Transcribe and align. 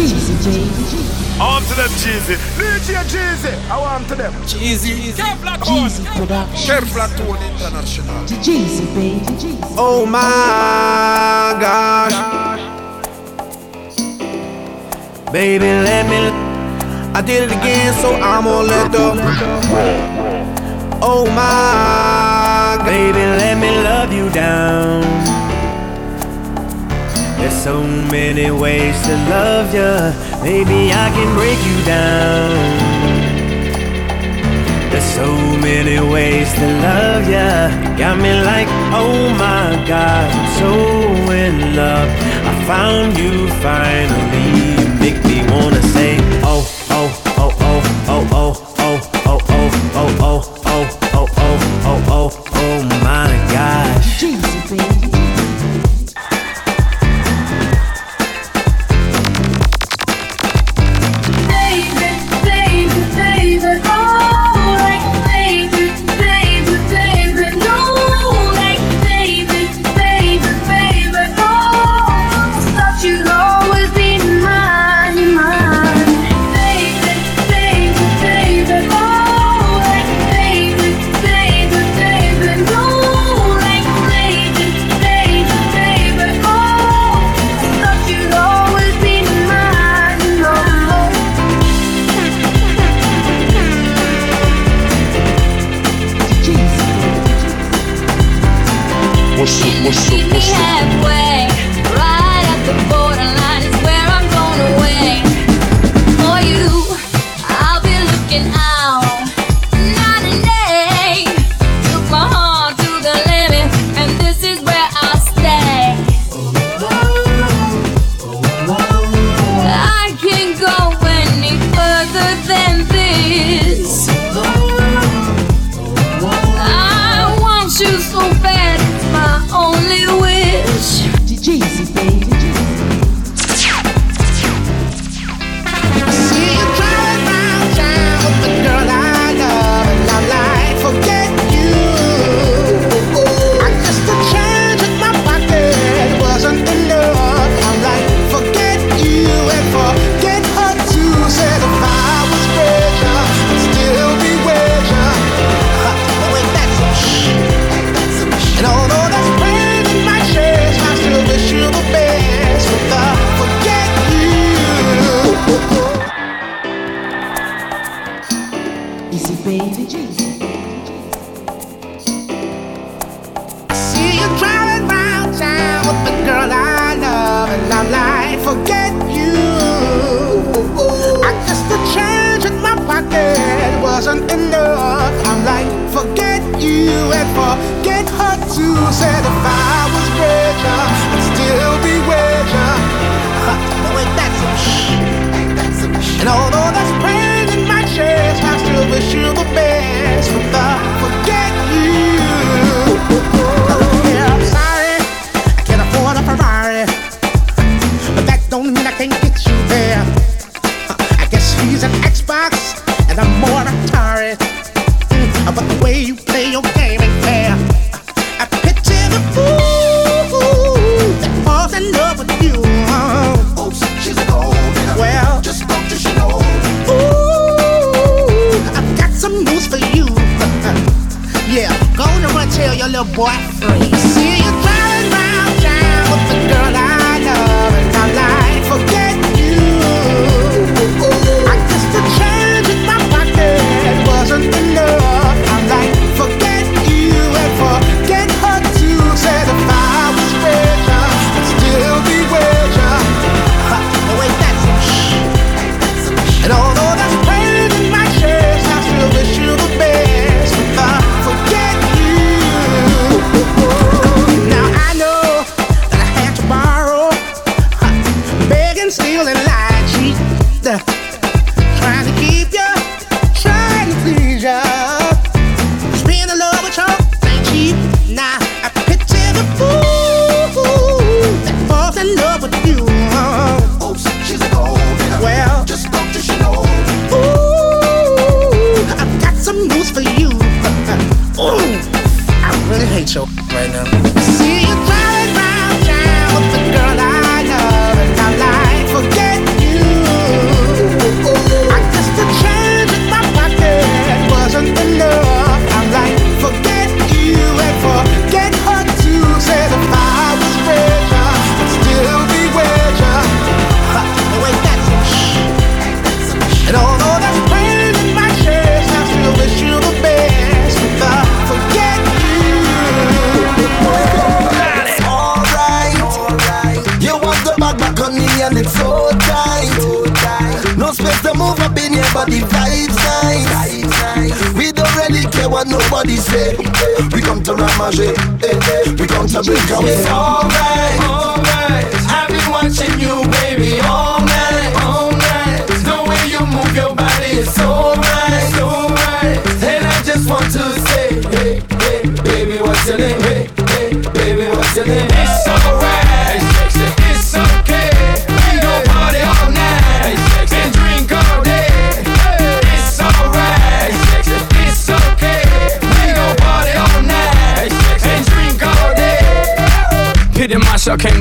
Jeezy, 0.00 0.32
to 1.68 1.74
them, 1.74 1.90
Jeezy. 2.00 2.36
Jeezy. 3.04 3.70
I 3.70 3.78
want 3.78 4.08
to 4.08 4.14
them. 4.14 4.32
Jeezy. 4.44 5.12
Kevlar 5.12 7.08
Tone 7.18 7.42
International. 7.42 8.24
Jeezy, 8.24 8.86
baby. 8.94 9.20
Jeezy. 9.36 9.74
Oh 9.76 10.06
my 10.06 11.54
gosh. 11.60 12.12
gosh. 12.12 12.60
Baby, 15.32 15.66
let 15.66 16.06
me. 16.08 16.30
I 17.14 17.20
did 17.20 17.50
it 17.50 17.52
again, 17.52 17.92
so 18.00 18.14
I'm 18.14 18.44
gonna 18.44 18.68
let 18.68 18.90
the. 18.90 19.12
Oh 21.02 21.26
my. 21.26 22.82
Baby, 22.86 23.18
let 23.18 23.58
me 23.58 23.70
love 23.82 24.12
you 24.12 24.30
down. 24.30 25.29
There's 27.40 27.62
so 27.62 27.82
many 27.82 28.50
ways 28.50 28.94
to 29.06 29.14
love 29.28 29.74
ya. 29.74 30.12
Maybe 30.42 30.92
I 30.92 31.06
can 31.16 31.28
break 31.34 31.58
you 31.68 31.78
down. 31.84 32.50
There's 34.90 35.04
so 35.04 35.26
many 35.58 35.98
ways 36.12 36.52
to 36.54 36.66
love 36.88 37.28
ya. 37.28 37.70
Got 37.96 38.18
me 38.18 38.32
like, 38.44 38.68
oh 38.92 39.28
my 39.38 39.84
god, 39.88 40.30
I'm 40.30 40.48
so 40.60 41.32
in 41.32 41.74
love. 41.76 42.08
I 42.50 42.64
found 42.66 43.16
you 43.18 43.48
finally. 43.64 44.46
You 44.80 44.88
make 45.00 45.18
me 45.24 45.38
wanna 45.50 45.82
say, 45.94 46.16
oh, 46.44 46.62
oh, 46.90 47.10
oh, 47.38 47.52
oh, 47.60 47.82
oh, 48.08 48.28
oh. 48.32 48.66
Oh, 48.82 48.98
oh, 49.26 49.38
oh, 49.50 49.68
oh, 49.94 50.10
oh, 50.24 50.40
oh, 50.66 50.88
oh, 51.14 51.28
oh, 51.44 51.68
oh, 51.84 52.04
oh, 52.08 52.28
oh, 52.54 52.82
my 53.04 53.28
God. 53.52 54.02
Jesus. 54.02 55.19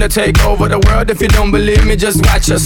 Take 0.09 0.43
over 0.43 0.67
the 0.67 0.79
world. 0.89 1.09
If 1.09 1.21
you 1.21 1.27
don't 1.27 1.51
believe 1.51 1.85
me, 1.85 1.95
just 1.95 2.25
watch 2.25 2.49
us. 2.49 2.65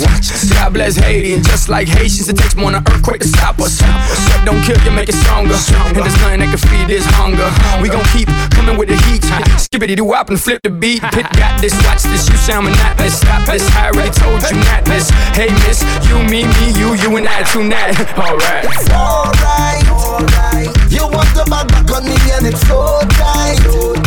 God 0.50 0.74
bless 0.74 0.96
Haiti, 0.96 1.34
and 1.34 1.44
just 1.44 1.70
like 1.70 1.88
Haitians, 1.88 2.30
it 2.30 2.38
takes 2.38 2.56
more 2.56 2.72
than 2.72 2.82
an 2.82 2.92
earthquake 2.92 3.22
to 3.22 3.28
stop 3.28 3.60
us. 3.60 3.82
What 3.82 4.46
don't 4.46 4.62
kill 4.64 4.80
you, 4.84 4.92
make 4.92 5.10
it 5.10 5.16
stronger. 5.16 5.54
And 5.54 5.98
there's 5.98 6.18
nothing 6.24 6.40
that 6.40 6.50
can 6.50 6.64
feed 6.72 6.88
this 6.88 7.06
hunger. 7.20 7.46
We 7.84 7.90
gon' 7.90 8.06
keep 8.16 8.32
coming 8.56 8.78
with 8.78 8.90
the 8.90 8.98
heat. 9.12 9.24
Skippity 9.60 9.96
doo 9.96 10.06
wop 10.06 10.30
and 10.30 10.40
flip 10.40 10.62
the 10.64 10.70
beat. 10.70 11.02
Pit 11.12 11.28
got 11.36 11.60
this, 11.60 11.76
watch 11.84 12.04
this. 12.04 12.28
You 12.30 12.38
sound 12.38 12.66
monotonous. 12.66 13.20
Stop 13.20 13.46
this. 13.46 13.64
I 13.76 13.92
already 13.92 14.12
told 14.12 14.42
you 14.48 14.58
not 14.64 14.86
this. 14.86 15.10
Hey, 15.36 15.52
miss, 15.68 15.84
you, 16.08 16.18
me, 16.24 16.48
me, 16.48 16.66
you, 16.80 16.96
you, 16.96 17.12
and 17.18 17.28
I 17.28 17.44
tonight. 17.44 18.00
Alright. 18.18 18.66
Alright, 18.90 19.84
alright. 19.92 20.72
You 20.90 21.08
want 21.12 21.30
the 21.36 21.46
back 21.50 21.68
back 21.68 21.92
on 21.92 22.06
me 22.08 22.16
and 22.40 22.48
it's 22.48 22.62
so 22.68 23.00
tight. 23.20 24.03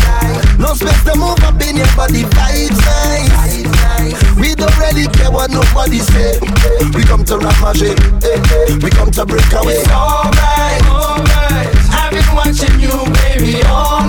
No 0.58 0.74
space 0.74 1.04
to 1.04 1.16
move 1.16 1.38
up 1.44 1.60
in 1.60 1.76
but 1.96 2.10
the 2.10 2.24
vibes 2.24 2.80
nice. 2.80 4.36
We 4.36 4.54
don't 4.54 4.76
really 4.78 5.06
care 5.08 5.30
what 5.30 5.50
nobody 5.50 5.98
say. 5.98 6.38
We 6.94 7.04
come 7.04 7.24
to 7.24 7.36
ramager, 7.38 7.92
eh. 8.24 8.78
we 8.82 8.90
come 8.90 9.10
to 9.12 9.26
break 9.26 9.52
away. 9.52 9.74
It's 9.74 9.88
alright, 9.90 10.82
alright. 10.88 11.68
I've 11.90 12.12
been 12.12 12.34
watching 12.34 12.80
you, 12.80 12.94
baby, 13.20 13.62
all 13.64 14.05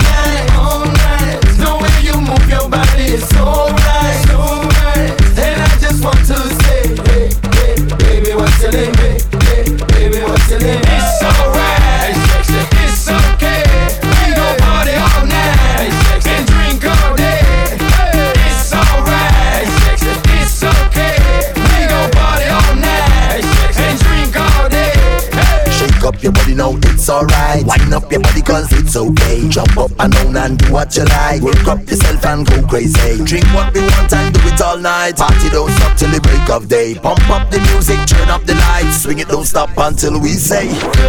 alright. 27.18 27.66
Wind 27.66 27.92
up 27.92 28.10
your 28.10 28.20
body 28.20 28.42
cause 28.42 28.70
it's 28.72 28.96
okay. 28.96 29.48
Jump 29.48 29.76
up 29.76 29.90
and 29.98 30.12
down 30.12 30.36
and 30.36 30.58
do 30.58 30.72
what 30.72 30.94
you 30.96 31.04
like. 31.04 31.42
Work 31.42 31.66
up 31.66 31.82
yourself 31.88 32.24
and 32.24 32.46
go 32.46 32.62
crazy. 32.66 33.18
Drink 33.24 33.46
what 33.54 33.74
we 33.74 33.80
want 33.80 34.12
and 34.12 34.34
do 34.34 34.40
it 34.46 34.60
all 34.60 34.78
night. 34.78 35.16
Party 35.16 35.48
don't 35.50 35.70
stop 35.70 35.96
till 35.98 36.10
the 36.10 36.20
break 36.20 36.48
of 36.50 36.68
day. 36.68 36.94
Pump 36.94 37.22
up 37.30 37.50
the 37.50 37.58
music, 37.72 37.98
turn 38.06 38.28
up 38.30 38.42
the 38.44 38.54
lights. 38.54 39.02
Swing 39.02 39.18
it, 39.18 39.28
don't 39.28 39.44
stop 39.44 39.70
until 39.76 40.20
we 40.20 40.30
say. 40.30 40.68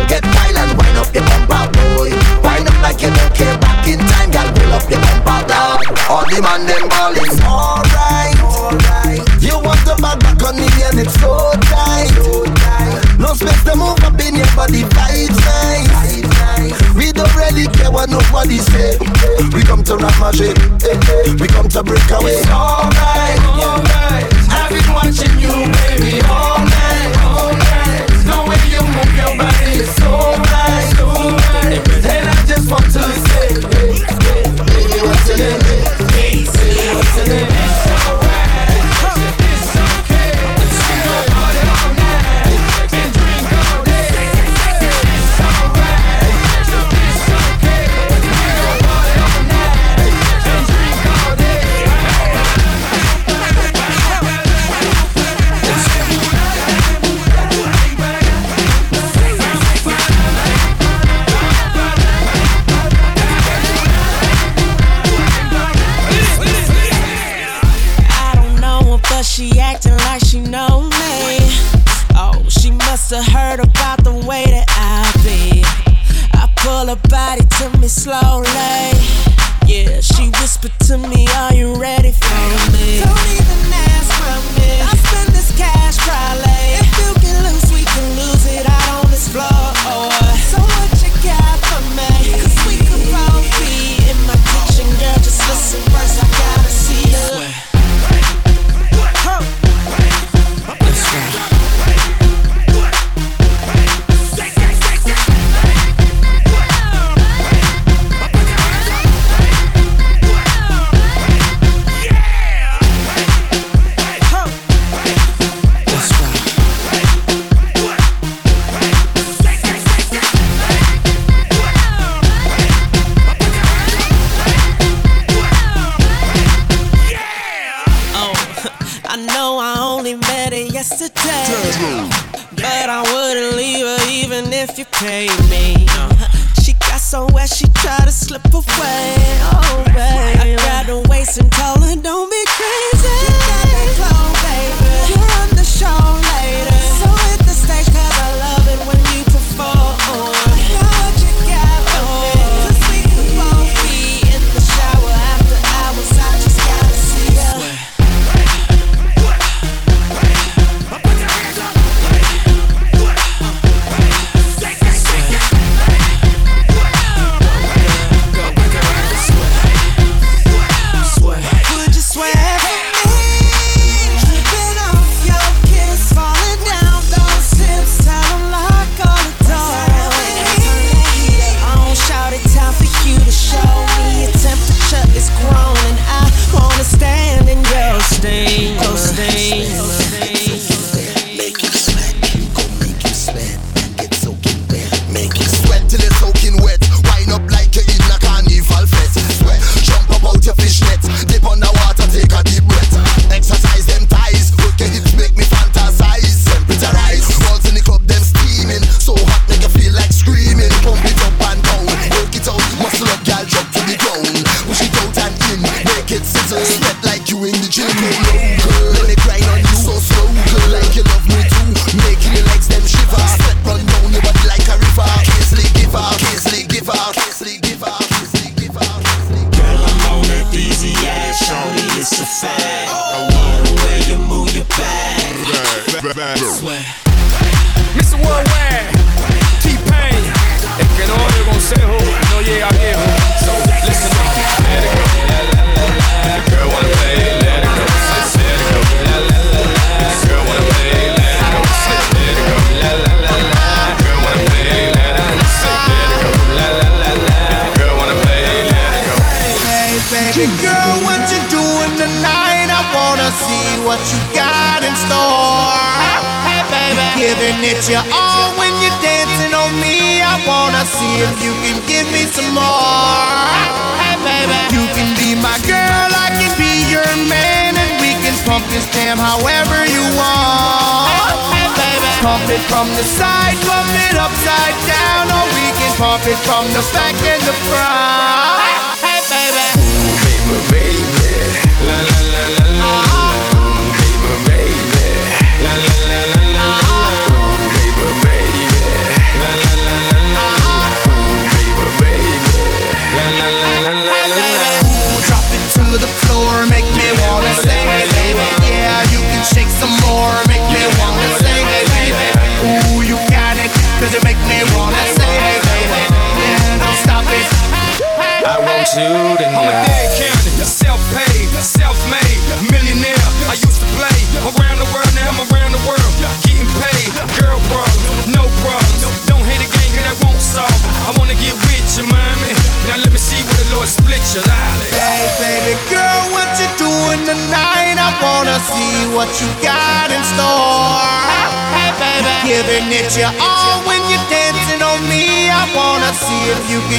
Get 0.09 0.25
wild 0.25 0.57
and 0.57 0.73
wind 0.77 0.97
up 0.97 1.13
your 1.13 1.25
bumper, 1.29 1.65
boy. 1.77 2.09
Wind 2.41 2.67
up 2.67 2.77
like 2.81 3.01
you 3.01 3.13
don't 3.13 3.33
care. 3.35 3.57
Back 3.59 3.87
in 3.87 3.99
time, 3.99 4.31
girl, 4.31 4.49
pull 4.53 4.73
up 4.73 4.85
your 4.89 5.01
bumper, 5.01 5.39
dog. 5.45 5.79
All 6.09 6.25
the 6.25 6.41
man 6.41 6.65
them 6.65 6.89
ballin'. 6.89 7.37
Alright, 7.45 8.37
alright. 8.41 9.21
You 9.41 9.61
want 9.61 9.81
the 9.85 9.95
back 10.01 10.19
back 10.19 10.41
on 10.43 10.57
me 10.57 10.67
and 10.89 10.99
it's 10.99 11.13
so 11.21 11.53
tight. 11.69 12.09
No 13.19 13.33
space 13.33 13.63
to 13.65 13.75
move 13.75 13.99
up 14.03 14.19
in 14.21 14.39
but 14.55 14.71
the 14.71 14.83
vibes 14.83 15.39
nice. 15.45 15.98
We 16.95 17.11
don't 17.11 17.33
really 17.35 17.67
care 17.67 17.91
what 17.91 18.09
nobody 18.09 18.57
say. 18.57 18.97
We 19.53 19.63
come 19.63 19.83
to 19.85 19.95
ramager, 19.95 20.51
eh, 20.83 20.99
eh. 20.99 21.35
we 21.39 21.47
come 21.47 21.69
to 21.69 21.83
break 21.83 22.09
away. 22.11 22.35
It's 22.35 22.47
alright, 22.49 23.39
alright. 23.47 24.27
I've 24.51 24.69
been 24.69 24.91
watching 24.93 25.39
you, 25.39 25.55
baby, 25.71 26.19
all 26.27 26.59
night, 26.59 27.15
all 27.23 27.53
night. 27.55 28.07
The 28.27 28.37
way 28.47 28.59
you 28.73 28.81
move 28.83 29.13
your 29.15 29.37
body 29.37 29.79
is 29.79 29.95
so 29.95 30.28
she 80.61 80.67
whispered 80.67 80.87
to 80.87 80.97
me, 80.97 81.28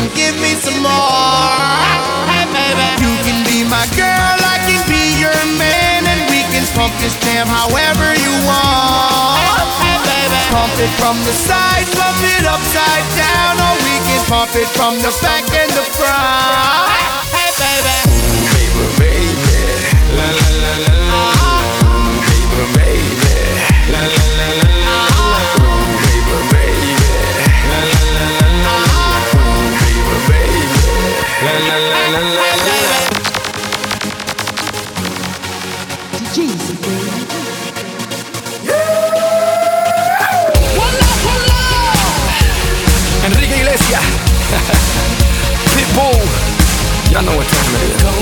can 0.00 0.09
give 0.16 0.37
me 0.40 0.57
some 0.57 0.80
more. 0.80 1.52
Hey 2.33 2.49
baby, 2.49 2.88
you 3.04 3.12
can 3.21 3.45
be 3.45 3.69
my 3.69 3.85
girl, 4.00 4.37
I 4.40 4.57
can 4.64 4.80
be 4.88 5.21
your 5.21 5.37
man, 5.61 6.09
and 6.09 6.25
we 6.33 6.40
can 6.49 6.64
pump 6.73 6.97
this 7.04 7.12
jam 7.21 7.45
however 7.45 8.16
you 8.16 8.33
want. 8.49 9.45
Hey 9.85 10.00
baby, 10.00 10.40
pump 10.49 10.73
it 10.80 10.92
from 10.97 11.21
the 11.28 11.35
side, 11.37 11.85
pump 11.92 12.16
it 12.16 12.49
upside 12.49 13.07
down, 13.12 13.61
or 13.61 13.75
we 13.85 13.95
can 14.09 14.23
pump 14.25 14.57
it 14.57 14.69
from 14.73 14.97
the 15.04 15.12
back 15.21 15.45
and 15.52 15.71
the 15.76 15.85
front. 15.92 16.88
Hey 17.37 17.50
baby. 17.61 18.10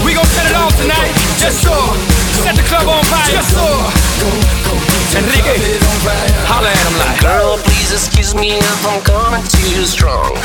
We 0.05 0.15
gon' 0.15 0.27
set 0.27 0.47
it 0.51 0.57
off 0.57 0.75
tonight. 0.79 1.13
Just 1.39 1.63
so. 1.63 1.75
Set 2.45 2.55
the 2.55 2.63
club 2.71 2.87
on 2.89 3.03
fire. 3.11 3.31
Just 3.31 3.51
so. 3.55 3.67
Enrique, 5.19 5.57
holla 6.47 6.69
at 6.69 6.87
him 6.87 6.97
like. 7.01 7.19
Girl, 7.21 7.59
please 7.65 7.91
excuse 7.93 8.35
me 8.35 8.59
if 8.59 8.87
I'm 8.87 9.01
coming 9.03 9.43
too 9.49 9.83
strong. 9.85 10.37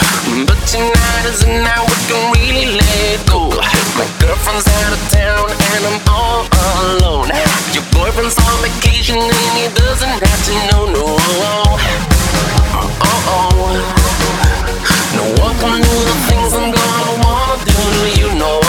But 0.48 0.58
tonight 0.66 1.26
is 1.30 1.46
the 1.46 1.52
night 1.62 1.84
we 1.86 1.98
can 2.10 2.22
really 2.34 2.78
let 2.80 3.22
go. 3.30 3.52
My 4.00 4.08
girlfriend's 4.24 4.66
out 4.66 4.94
of 4.98 5.02
town 5.14 5.46
and 5.52 5.84
I'm 5.86 6.00
all 6.10 6.48
alone. 6.98 7.30
Your 7.76 7.86
boyfriend's 7.94 8.38
on 8.40 8.58
vacation 8.64 9.20
and 9.20 9.54
he 9.60 9.68
doesn't 9.78 10.18
have 10.18 10.42
to 10.48 10.54
know, 10.72 10.84
no. 10.90 11.06
Oh, 12.74 13.30
oh. 13.30 13.54
No 15.14 15.24
one 15.44 15.56
can 15.62 15.78
do 15.78 15.96
the 16.10 16.16
things 16.26 16.54
I'm 16.58 16.72
gonna 16.72 17.14
wanna 17.22 17.66
do 17.68 17.73
to 17.94 18.20
you, 18.20 18.36
no. 18.36 18.64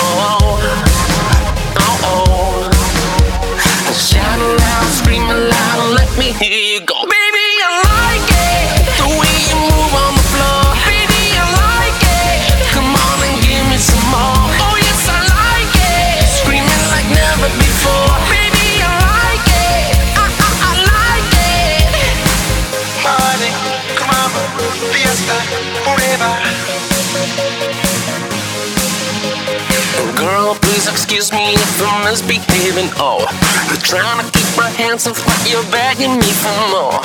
Please 30.85 30.93
excuse 30.93 31.33
me 31.33 31.55
if 31.55 31.83
I'm 31.83 32.05
misbehaving. 32.05 32.91
Oh, 32.97 33.25
I'm 33.29 33.79
trying 33.81 34.25
to 34.25 34.31
keep 34.31 34.57
my 34.57 34.71
hands 34.71 35.07
off, 35.07 35.25
but 35.25 35.51
you're 35.51 35.65
begging 35.71 36.19
me 36.19 36.31
for 36.33 36.53
more. 36.71 37.01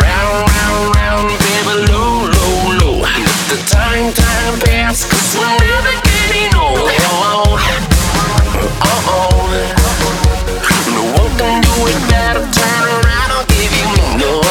Round, 0.00 0.48
round, 0.48 0.96
round, 0.96 1.28
baby, 1.40 1.74
low, 1.92 2.28
low, 2.28 2.76
low. 2.80 3.00
Let 3.00 3.48
the 3.48 3.56
time, 3.66 4.12
time 4.12 4.60
pass, 4.60 5.08
cause 5.08 5.36
we're 5.36 5.58
never 5.58 5.94
getting 6.04 6.54
old. 6.56 6.76
Oh, 6.76 7.56
oh, 8.82 9.12
oh. 9.14 9.48
No 10.92 11.02
one 11.22 11.32
can 11.38 11.62
do 11.62 11.74
it 11.88 12.00
better. 12.10 12.44
Turn 12.44 12.84
around, 12.98 13.30
I'll 13.32 13.46
give 13.46 13.72
you 13.72 13.86
more. 14.20 14.42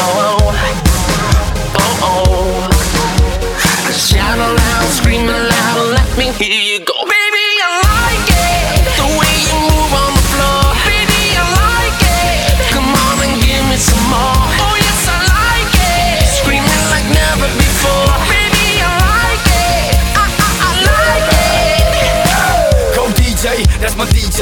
Oh, 1.78 2.06
oh. 2.10 2.70
Shout 3.92 4.38
aloud, 4.38 4.88
scream 4.90 5.28
aloud, 5.28 5.94
let 5.94 6.18
me 6.18 6.32
hear 6.32 6.78
you 6.78 6.84
go. 6.84 6.93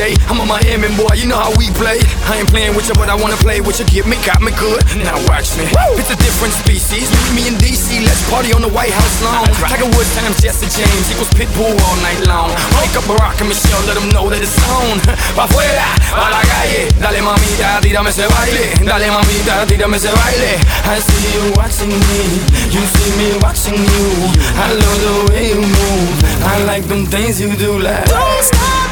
That's 0.02 0.10
my 0.10 0.10
DJ. 0.10 0.18
I'm 0.30 0.40
a 0.40 0.46
Miami 0.46 0.88
boy, 0.96 1.14
you 1.14 1.26
know 1.28 1.38
how 1.38 1.52
we 1.58 1.70
play. 1.78 1.98
I 2.26 2.42
ain't 2.42 2.50
playing 2.50 2.74
with 2.74 2.88
you, 2.88 2.94
but 2.94 3.08
I 3.08 3.14
wanna 3.14 3.36
play 3.36 3.60
with 3.60 3.78
you. 3.78 3.86
Get 3.86 4.06
me, 4.06 4.16
got 4.26 4.42
me 4.42 4.50
good. 4.58 4.82
Now 4.98 5.18
watch 5.28 5.54
me. 5.56 5.68
It's 5.98 6.10
a 6.10 6.16
different 6.16 6.54
species. 6.54 7.06
Meet 7.10 7.32
me 7.34 7.42
in 7.48 7.54
DC, 7.60 8.02
let's 8.02 8.22
party 8.30 8.52
on 8.52 8.62
the 8.62 8.72
White 8.72 8.92
House 8.92 9.16
lawn. 9.22 9.46
Tiger 9.62 9.86
Woods 9.94 10.10
times 10.16 10.40
Jesse 10.40 10.68
James 10.70 11.06
equals 11.10 11.30
Pitbull 11.36 11.74
all 11.86 11.96
night 12.02 12.20
long. 12.26 12.50
Wake 12.80 12.94
up 12.96 13.04
Barack 13.06 13.40
and 13.40 13.48
Michelle, 13.48 13.82
let 13.86 13.94
them 13.94 14.08
know 14.10 14.28
that 14.30 14.42
it's 14.42 14.56
on. 14.74 14.98
Pa' 15.36 15.46
afuera, 15.46 15.86
pa' 16.10 16.28
la 16.30 16.42
calle. 16.42 16.90
Dale 16.98 17.20
mamita, 17.22 17.80
tírame 17.82 18.10
ese 18.10 18.26
baile. 18.26 18.64
Dale 18.84 19.08
mamita, 19.10 19.66
tírame 19.66 19.96
ese 19.96 20.10
baile. 20.10 20.58
I 20.86 20.98
see 20.98 21.30
you 21.36 21.44
watching 21.56 21.92
me, 21.92 22.20
you 22.74 22.82
see 22.94 23.10
me 23.18 23.28
watching 23.42 23.78
you. 23.78 24.06
I 24.56 24.72
love 24.72 24.98
the 25.06 25.32
way 25.32 25.48
you 25.54 25.60
move. 25.60 26.16
I 26.44 26.64
like 26.64 26.84
them 26.88 27.06
things 27.06 27.40
you 27.40 27.54
do 27.56 27.78
like. 27.78 28.04
Don't 28.06 28.42
stop, 28.42 28.91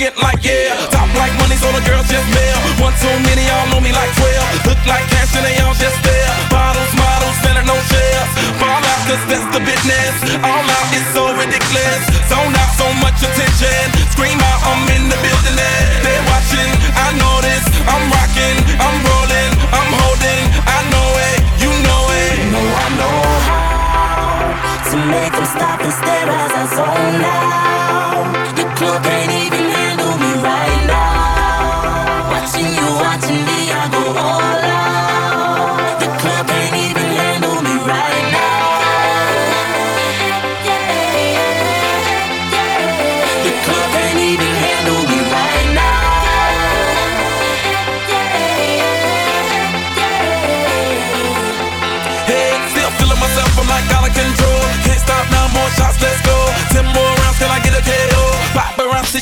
get 0.00 0.16
like 0.16 0.40
yeah. 0.40 0.72
Top 0.88 1.12
like 1.20 1.34
money, 1.36 1.60
so 1.60 1.68
the 1.76 1.84
girls 1.84 2.08
just 2.08 2.24
mail. 2.32 2.56
One 2.80 2.96
too 2.96 3.12
many, 3.28 3.44
y'all 3.44 3.68
know 3.68 3.84
me 3.84 3.92
like 3.92 4.08
12. 4.16 4.72
Look 4.72 4.80
like 4.88 5.04
cash 5.12 5.36
and 5.36 5.44
they 5.44 5.60
all 5.60 5.76
just 5.76 6.00
there. 6.00 6.32
Bottles, 6.48 6.92
models, 6.96 7.36
better 7.44 7.64
no 7.68 7.76
shares. 7.92 8.30
Fall 8.56 8.80
out, 8.80 9.00
cause 9.04 9.20
that's 9.28 9.44
the 9.52 9.60
business. 9.60 10.40
All 10.40 10.64
out 10.64 10.88
is 10.96 11.04
so 11.12 11.28
ridiculous. 11.36 12.00
Zone 12.32 12.56
out 12.56 12.72
so 12.80 12.88
much 13.04 13.20
attention. 13.20 13.99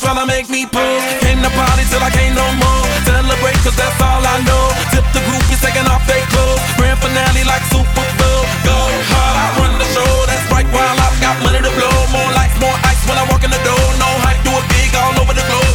tryna 0.09 0.25
make 0.25 0.49
me 0.49 0.65
pull. 0.65 0.97
In 1.29 1.41
the 1.41 1.49
party 1.53 1.85
till 1.89 2.01
I 2.01 2.09
can't 2.09 2.33
no 2.33 2.45
more. 2.57 2.83
Celebrate, 3.05 3.57
cause 3.61 3.77
that's 3.77 4.01
all 4.01 4.25
I 4.25 4.41
know. 4.41 4.65
Tip 4.89 5.05
the 5.13 5.21
groupies, 5.21 5.61
taking 5.61 5.85
off 5.85 6.01
their 6.09 6.25
clothes. 6.33 6.61
Grand 6.77 6.97
finale 6.97 7.45
like 7.45 7.61
Super 7.69 8.07
Bowl. 8.17 8.41
Go 8.65 8.77
hard, 9.13 9.35
I 9.37 9.45
run 9.61 9.73
the 9.77 9.87
show. 9.93 10.11
That's 10.25 10.45
right, 10.49 10.65
while 10.73 10.97
I've 10.97 11.17
got 11.21 11.37
money 11.45 11.61
to 11.61 11.71
blow. 11.77 11.95
More 12.09 12.31
lights, 12.33 12.57
more 12.57 12.73
ice 12.89 13.01
when 13.05 13.17
I 13.21 13.25
walk 13.29 13.43
in 13.45 13.51
the 13.53 13.61
door. 13.61 13.85
No 14.01 14.09
hype, 14.25 14.41
do 14.41 14.51
it 14.57 14.65
big 14.73 14.89
all 14.97 15.13
over 15.21 15.33
the 15.33 15.45
globe. 15.45 15.68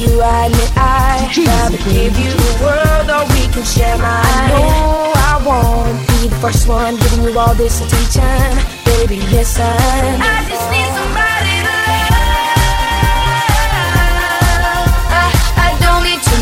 you 0.00 0.22
and 0.22 0.52
me, 0.52 0.64
I 0.76 1.28
Rather 1.46 1.76
give 1.76 2.16
you 2.18 2.32
the 2.32 2.52
world 2.64 3.08
or 3.10 3.24
we 3.34 3.42
can 3.52 3.64
share 3.64 3.98
mine 3.98 4.24
I 4.24 4.48
know 4.48 5.12
I 5.30 5.34
won't 5.46 6.00
be 6.08 6.28
the 6.28 6.36
first 6.36 6.66
one 6.66 6.96
giving 6.96 7.24
you 7.24 7.38
all 7.38 7.54
this 7.54 7.80
attention. 7.80 8.58
Baby, 8.84 9.20
listen. 9.28 9.62
I 9.64 10.44
just 10.48 10.66
need 10.72 10.90
somebody 10.98 11.56
to 11.64 11.70
love. 11.70 12.00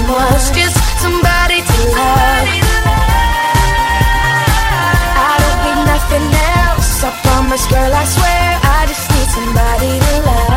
Much, 0.08 0.52
just 0.56 0.78
somebody 1.02 1.60
to 1.60 1.76
love. 1.92 2.48
I 5.20 5.32
don't 5.42 5.60
need 5.66 5.80
nothing 5.84 6.26
else, 6.64 7.04
I 7.04 7.10
promise 7.22 7.66
girl, 7.66 7.92
I 7.92 8.04
swear. 8.04 8.58
I 8.64 8.86
just 8.88 9.04
need 9.12 9.28
somebody 9.36 10.00
to 10.00 10.14
love. 10.24 10.47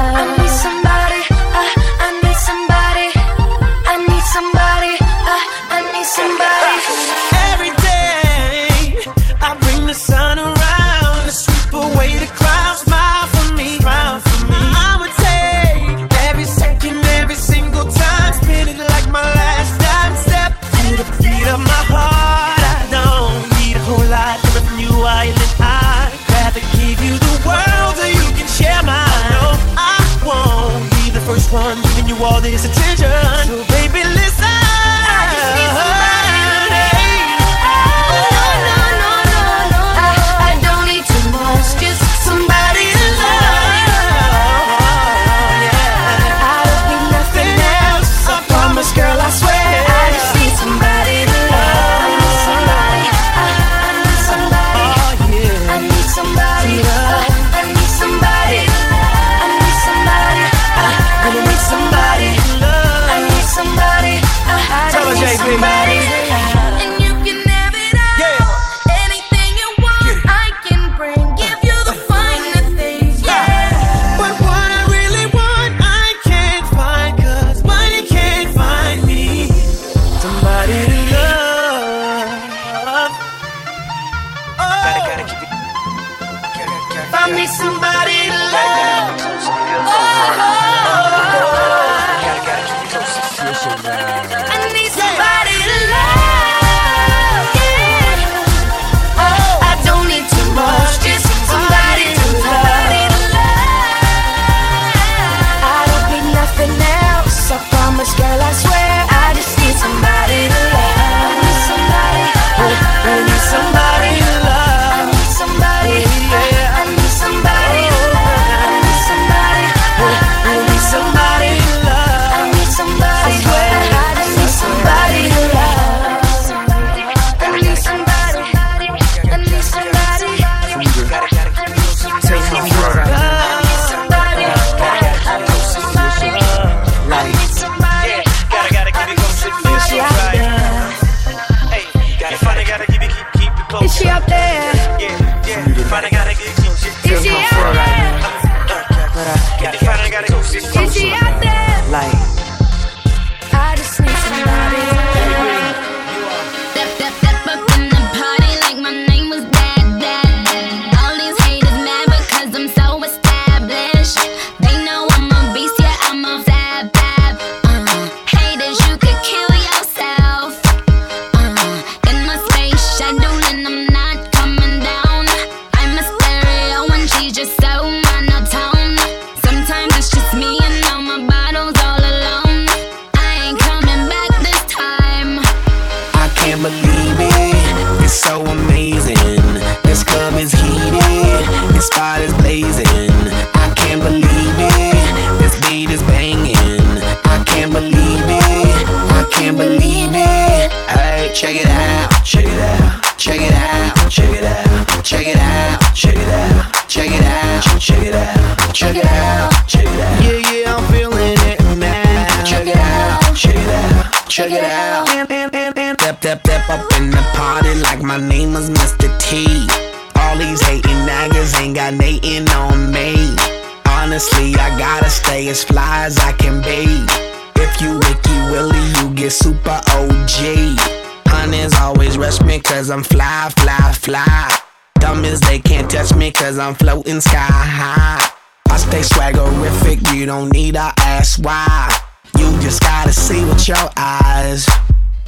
You 240.13 240.25
don't 240.25 240.51
need 240.51 240.73
to 240.73 240.93
ask 240.99 241.39
why. 241.43 241.89
You 242.37 242.59
just 242.59 242.81
gotta 242.81 243.13
see 243.13 243.45
with 243.45 243.65
your 243.67 243.89
eyes. 243.95 244.67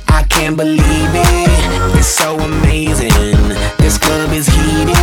I 0.10 0.24
can't 0.24 0.58
believe 0.58 0.82
it. 0.82 1.98
It's 1.98 2.08
so 2.08 2.38
amazing. 2.38 3.10
This 3.78 3.98
club 3.98 4.32
is 4.34 4.46
heated. 4.46 4.96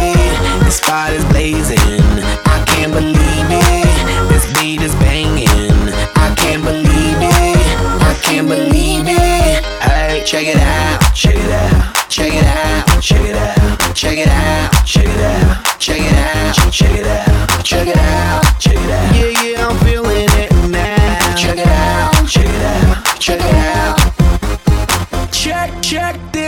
This 0.65 0.77
spot 0.77 1.13
is 1.13 1.25
blazing. 1.27 1.79
I 1.81 2.63
can't 2.67 2.93
believe 2.93 3.17
it. 3.17 4.29
This 4.29 4.45
beat 4.61 4.83
is 4.83 4.95
banging. 4.97 5.49
I 5.49 6.35
can't 6.37 6.63
believe 6.63 7.19
it. 7.19 7.57
I 8.03 8.15
can't 8.23 8.49
believe 8.49 9.07
it. 9.09 9.65
Hey, 9.83 10.23
check 10.27 10.47
it 10.47 10.59
out. 10.59 11.15
Check 11.15 11.37
it 11.37 11.51
out. 11.51 12.09
Check 12.11 12.35
it 12.35 12.45
out. 12.45 13.03
Check 13.03 13.23
it 13.23 13.37
out. 13.37 13.95
Check 13.95 14.19
it 14.19 14.29
out. 14.29 14.85
Check 14.85 15.07
it 15.09 15.21
out. 15.21 15.79
Check 15.79 16.01
it 16.01 16.13
out. 16.13 16.71
Check 16.71 16.91
it 16.93 17.07
out. 17.07 17.65
Check 17.65 17.89
it 17.89 17.97
out. 17.97 18.50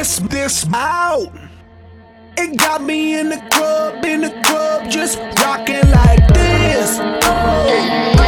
Love. 0.03 0.33
lights 0.33 0.67
out. 0.75 1.33
It 2.37 2.59
got 2.59 2.83
me 2.83 3.21
in 3.21 3.29
the 3.29 3.41
club, 3.53 4.05
in 4.05 4.23
the 4.23 4.31
club, 4.45 4.91
just 4.91 5.19
rocking 5.41 5.89
like 5.91 6.27
this. 6.35 6.99
Oh. 7.23 8.22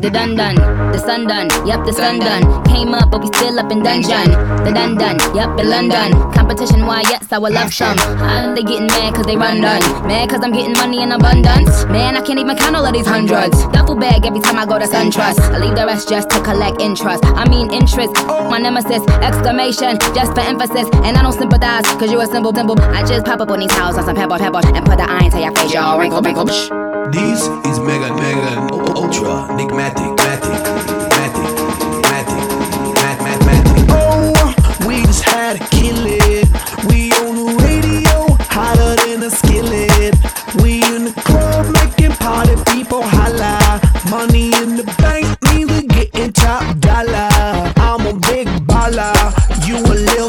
The 0.00 0.08
dun 0.08 0.34
dun, 0.34 0.54
the 0.56 0.96
sun 0.96 1.26
done, 1.26 1.52
yep, 1.68 1.84
the 1.84 1.92
sun 1.92 2.20
done. 2.20 2.64
Came 2.64 2.94
up, 2.94 3.10
but 3.10 3.20
we 3.20 3.26
still 3.36 3.60
up 3.60 3.70
in 3.70 3.82
dungeon. 3.82 4.32
The 4.64 4.72
dun 4.72 4.96
dun, 4.96 5.20
yep, 5.36 5.60
in 5.60 5.68
London. 5.68 6.16
Competition, 6.32 6.86
why, 6.86 7.02
yes, 7.04 7.30
I 7.30 7.36
will 7.36 7.52
love 7.52 7.70
some. 7.70 7.98
And 8.00 8.56
they 8.56 8.62
getting 8.62 8.86
mad 8.86 9.14
cause 9.14 9.26
they 9.26 9.36
run 9.36 9.60
done. 9.60 9.82
Mad 10.08 10.30
cause 10.30 10.40
I'm 10.42 10.52
getting 10.52 10.72
money 10.72 11.02
in 11.02 11.12
abundance. 11.12 11.84
Man, 11.92 12.16
I 12.16 12.22
can't 12.22 12.38
even 12.38 12.56
count 12.56 12.76
all 12.76 12.86
of 12.86 12.94
these 12.94 13.04
hundreds. 13.06 13.52
Duffel 13.76 13.94
bag 13.94 14.24
every 14.24 14.40
time 14.40 14.56
I 14.56 14.64
go 14.64 14.78
to 14.78 14.86
SunTrust. 14.86 15.36
I 15.52 15.58
leave 15.58 15.76
the 15.76 15.84
rest 15.84 16.08
just 16.08 16.30
to 16.30 16.40
collect 16.40 16.80
interest. 16.80 17.22
I 17.36 17.46
mean, 17.46 17.70
interest, 17.70 18.14
my 18.48 18.56
nemesis, 18.56 19.04
exclamation, 19.20 19.98
just 20.16 20.32
for 20.32 20.40
emphasis. 20.40 20.88
And 21.04 21.18
I 21.18 21.20
don't 21.20 21.36
sympathize 21.36 21.84
cause 22.00 22.10
you 22.10 22.18
a 22.22 22.26
simple, 22.26 22.54
simple. 22.54 22.80
I 22.80 23.04
just 23.04 23.26
pop 23.26 23.42
up 23.42 23.50
on 23.50 23.60
these 23.60 23.72
houses 23.72 23.98
on 23.98 24.04
some 24.06 24.16
pebble, 24.16 24.38
pebble, 24.38 24.64
and 24.64 24.86
put 24.86 24.96
the 24.96 25.04
iron 25.04 25.30
to 25.30 25.40
your 25.40 25.52
face, 25.52 25.74
y'all. 25.74 26.00
Wrinkle, 26.00 26.22
wrinkle. 26.22 26.46
This 27.12 27.44
is 27.68 27.78
Mega 27.80 28.14
Mega 28.14 28.79
Ultra 29.10 29.48
Enigmatic 29.50 30.16
Matic 30.18 30.69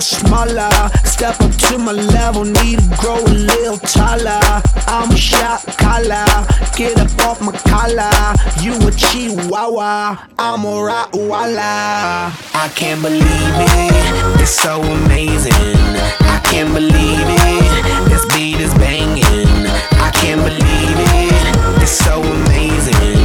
smaller. 0.01 0.71
Step 1.03 1.39
up 1.41 1.51
to 1.67 1.77
my 1.77 1.91
level, 1.91 2.43
need 2.43 2.79
to 2.79 2.97
grow 2.99 3.19
a 3.19 3.33
little 3.51 3.77
taller. 3.77 4.41
I'm 4.87 5.11
a 5.11 5.17
shot 5.17 5.61
collar, 5.77 6.25
get 6.75 6.99
up 6.99 7.11
off 7.25 7.41
my 7.41 7.51
collar. 7.69 8.11
You 8.61 8.73
a 8.87 8.91
chihuahua, 8.91 10.17
I'm 10.39 10.65
a 10.65 10.73
Rottweiler. 10.89 12.33
I 12.55 12.71
can't 12.75 13.01
believe 13.01 13.23
it. 13.23 14.41
It's 14.41 14.51
so 14.51 14.81
amazing. 14.81 15.53
I 15.53 16.41
can't 16.43 16.73
believe 16.73 17.27
it. 17.27 18.09
This 18.09 18.25
beat 18.33 18.59
is 18.59 18.73
banging. 18.75 19.23
I 20.07 20.11
can't 20.13 20.41
believe 20.41 20.97
it. 20.97 21.81
It's 21.81 21.91
so 21.91 22.21
amazing. 22.21 23.20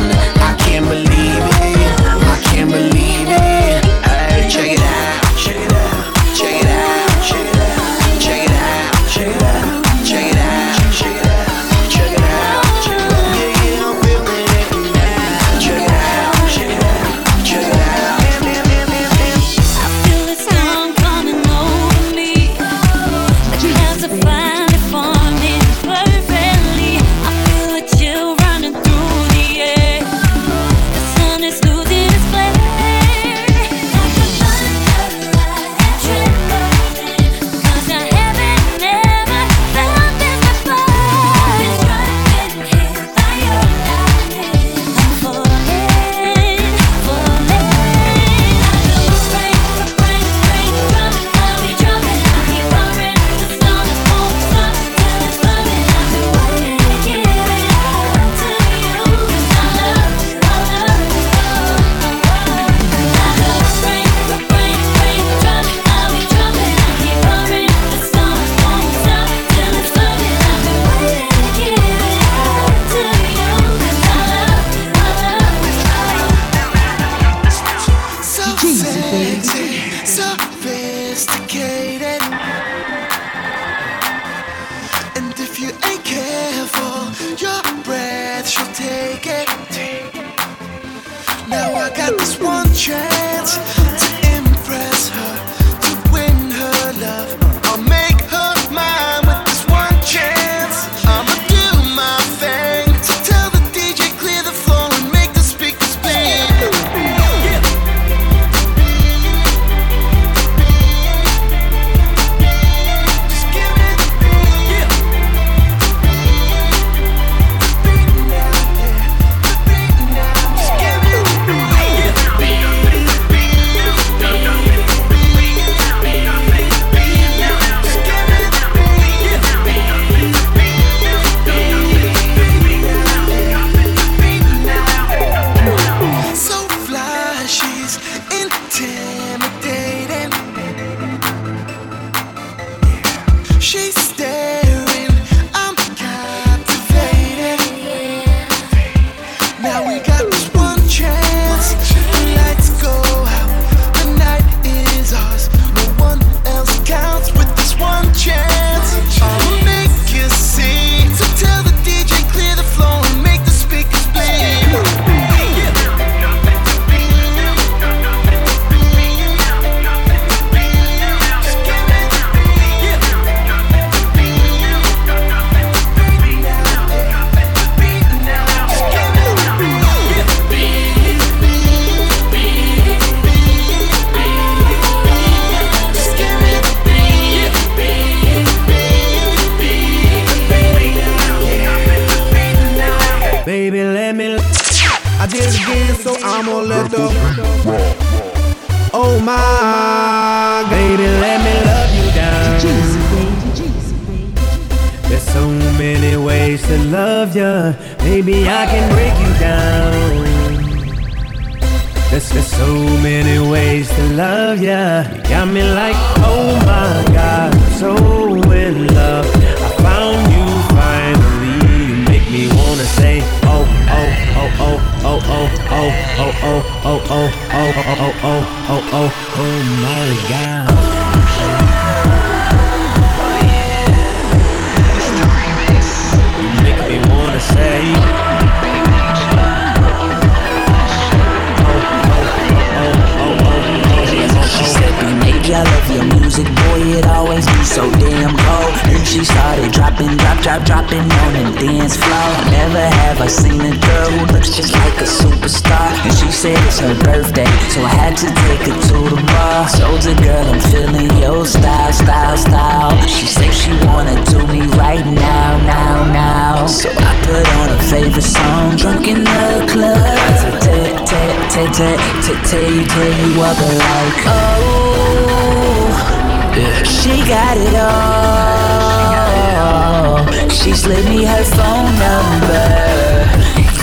Just 280.77 280.89
leave 280.89 281.09
me 281.09 281.25
her 281.25 281.43
phone 281.57 281.89
number. 281.97 282.69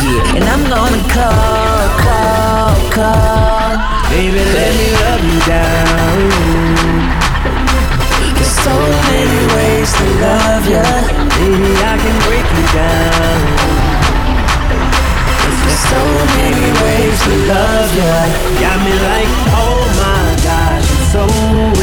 Yeah. 0.06 0.38
And 0.38 0.46
I'm 0.46 0.64
gonna 0.70 1.02
call, 1.10 1.90
call, 2.06 2.70
call. 2.94 3.74
Baby, 4.14 4.38
let 4.38 4.72
me 4.78 4.88
love 5.02 5.24
you 5.26 5.40
down. 5.42 6.18
There's 8.38 8.56
so 8.62 8.76
many 9.10 9.42
ways 9.58 9.90
to 9.98 10.06
love 10.22 10.66
ya, 10.70 10.86
Baby, 11.34 11.72
I 11.82 11.94
can 11.98 12.18
break 12.30 12.46
you 12.58 12.66
down. 12.78 13.42
There's 15.66 15.84
so 15.90 16.04
many 16.38 16.68
ways 16.78 17.18
to 17.26 17.34
love 17.50 17.90
ya. 17.98 18.14
Got 18.62 18.78
me 18.86 18.94
like, 19.10 19.32
oh 19.66 19.82
my 19.98 20.26
gosh, 20.46 20.90
so. 21.10 21.83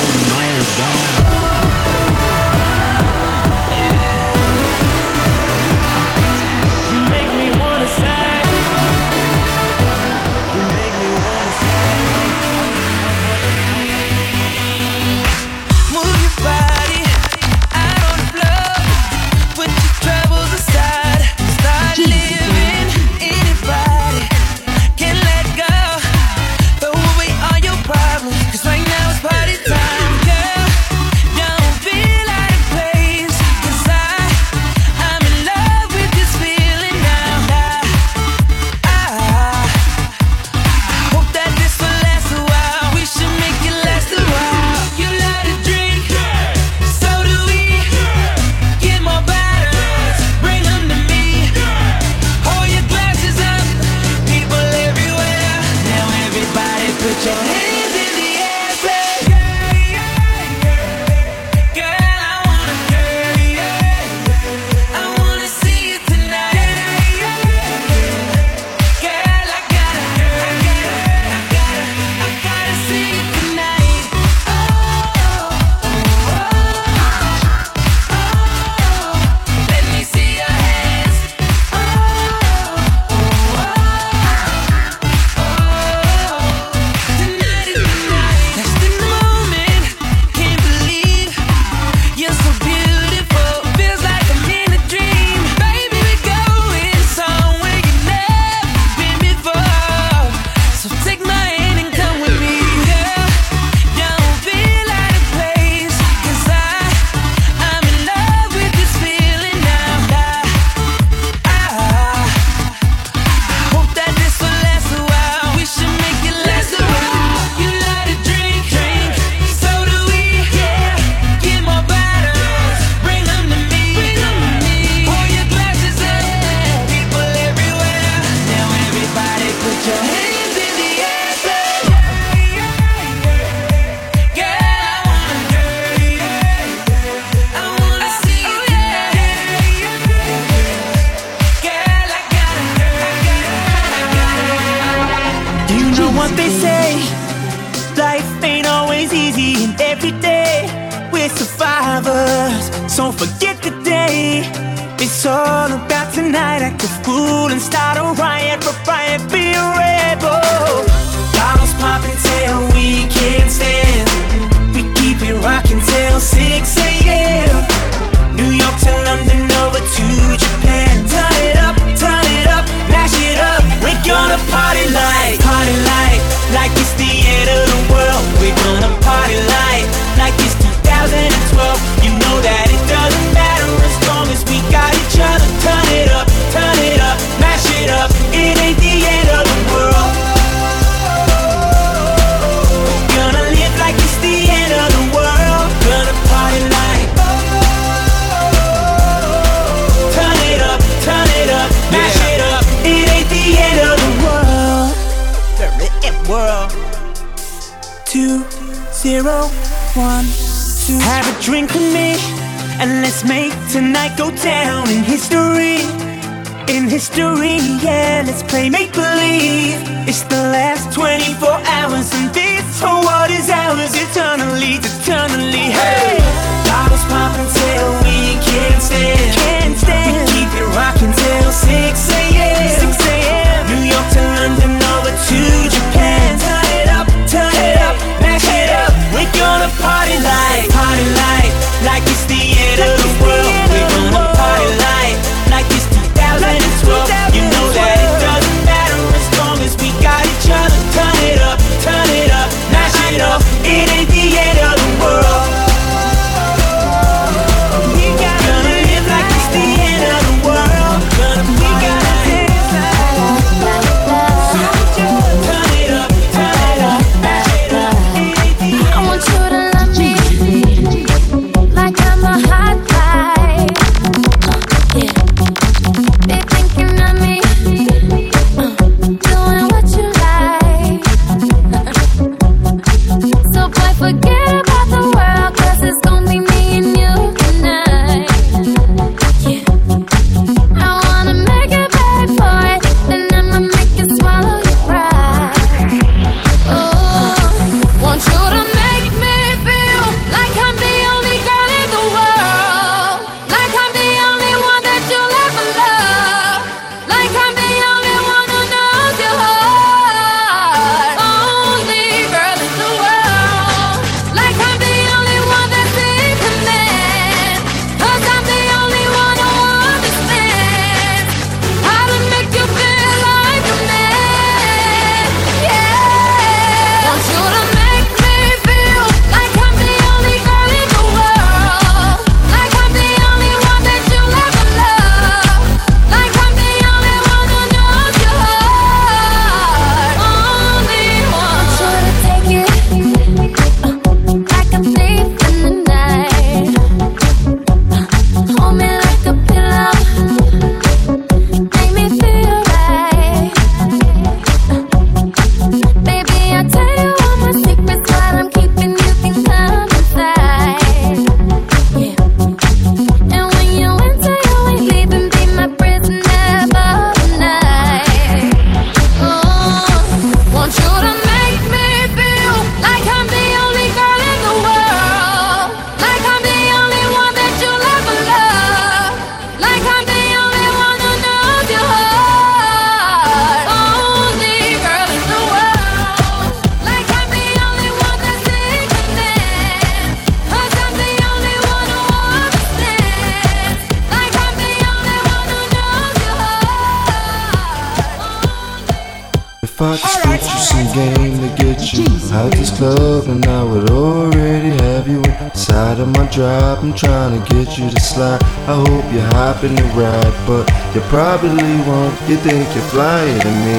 hopping 409.51 409.75
the 409.75 409.83
ride, 409.99 410.47
but 410.47 410.63
you 410.95 411.01
probably 411.09 411.75
won't. 411.87 412.15
You 412.29 412.37
think 412.37 412.63
you're 412.73 412.83
flyer 412.85 413.39
to 413.39 413.51
me. 413.65 413.77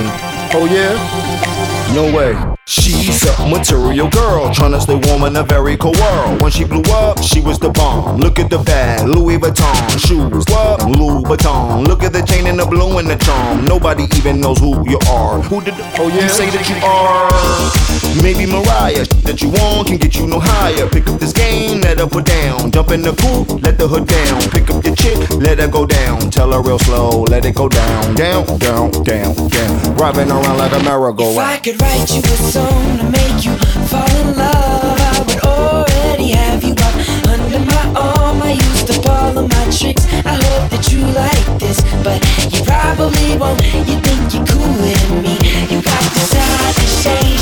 Oh 0.52 0.68
yeah? 0.68 0.92
No 1.94 2.14
way. 2.14 2.36
She's 2.66 3.22
a 3.24 3.48
material 3.48 4.08
girl, 4.10 4.52
trying 4.52 4.72
to 4.72 4.80
stay 4.80 4.94
warm 4.94 5.24
in 5.24 5.36
a 5.36 5.42
very 5.42 5.76
cold 5.76 5.98
world. 5.98 6.42
When 6.42 6.50
she 6.50 6.64
blew 6.64 6.82
up, 6.92 7.22
she 7.22 7.40
was 7.40 7.58
the 7.58 7.70
bomb. 7.70 8.18
Look 8.18 8.38
at 8.38 8.50
the 8.50 8.58
bag, 8.58 9.08
Louis 9.08 9.38
Vuitton 9.38 9.98
shoes, 10.06 10.44
what? 10.48 10.84
Louis 10.84 11.22
Vuitton. 11.24 11.86
Look 11.86 12.02
at 12.02 12.12
the 12.12 12.22
chain 12.22 12.46
and 12.46 12.58
the 12.58 12.66
blue 12.66 12.98
and 12.98 13.08
the 13.08 13.16
charm. 13.16 13.64
Nobody 13.64 14.04
even 14.16 14.40
knows 14.40 14.58
who 14.58 14.88
you 14.88 14.98
are. 15.08 15.40
Who 15.42 15.60
did? 15.62 15.74
Oh 15.98 16.08
yeah, 16.08 16.24
you 16.24 16.28
say 16.28 16.50
that 16.50 16.68
you 16.68 16.76
are. 16.84 17.81
Maybe 18.20 18.46
Mariah, 18.46 19.06
that 19.24 19.40
you 19.40 19.48
want 19.48 19.88
can 19.88 19.96
get 19.96 20.14
you 20.16 20.26
no 20.26 20.38
higher. 20.38 20.88
Pick 20.88 21.08
up 21.08 21.18
this 21.18 21.32
game, 21.32 21.80
let 21.80 21.98
her 21.98 22.06
put 22.06 22.26
down. 22.26 22.70
Jump 22.70 22.90
in 22.90 23.02
the 23.02 23.14
coupe, 23.14 23.62
let 23.62 23.78
the 23.78 23.88
hood 23.88 24.06
down. 24.06 24.42
Pick 24.50 24.70
up 24.70 24.84
your 24.84 24.94
chick, 24.94 25.30
let 25.30 25.58
her 25.58 25.68
go 25.68 25.86
down. 25.86 26.30
Tell 26.30 26.52
her 26.52 26.60
real 26.60 26.78
slow, 26.78 27.22
let 27.22 27.44
it 27.44 27.54
go 27.54 27.68
down, 27.68 28.14
down, 28.14 28.44
down, 28.58 28.90
down, 29.02 29.34
down. 29.48 29.96
Driving 29.96 30.30
around 30.30 30.58
like 30.58 30.72
a 30.72 30.82
merry-go-round. 30.82 31.38
If 31.38 31.38
I 31.38 31.58
could 31.58 31.80
write 31.80 32.10
you 32.10 32.20
a 32.20 32.36
song 32.52 32.98
to 32.98 33.04
make 33.10 33.44
you 33.44 33.54
fall 33.90 34.10
in 34.22 34.36
love, 34.36 34.98
I 35.00 35.24
would 35.26 35.40
already 35.42 36.30
have 36.32 36.62
you 36.62 36.74
up 36.78 36.94
under 37.26 37.58
my 37.58 37.84
arm. 37.98 38.42
I 38.42 38.52
used 38.52 38.86
to 38.86 38.96
all 39.10 39.36
of 39.38 39.48
my 39.48 39.64
tricks. 39.70 40.06
I 40.24 40.34
hope 40.38 40.70
that 40.70 40.92
you 40.92 41.02
like 41.10 41.58
this, 41.58 41.80
but 42.06 42.22
you 42.52 42.62
probably 42.62 43.36
won't. 43.36 43.62
You 43.88 43.98
think 43.98 44.34
you're 44.34 44.46
cool 44.46 44.72
with 44.78 45.10
me? 45.22 45.34
You 45.70 45.82
got 45.82 46.04
this 46.14 46.34
eye 46.34 46.72
to 46.76 46.86
shade. 47.02 47.41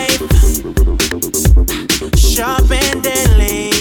sharp 2.31 2.71
and 2.71 3.03
deadly. 3.03 3.71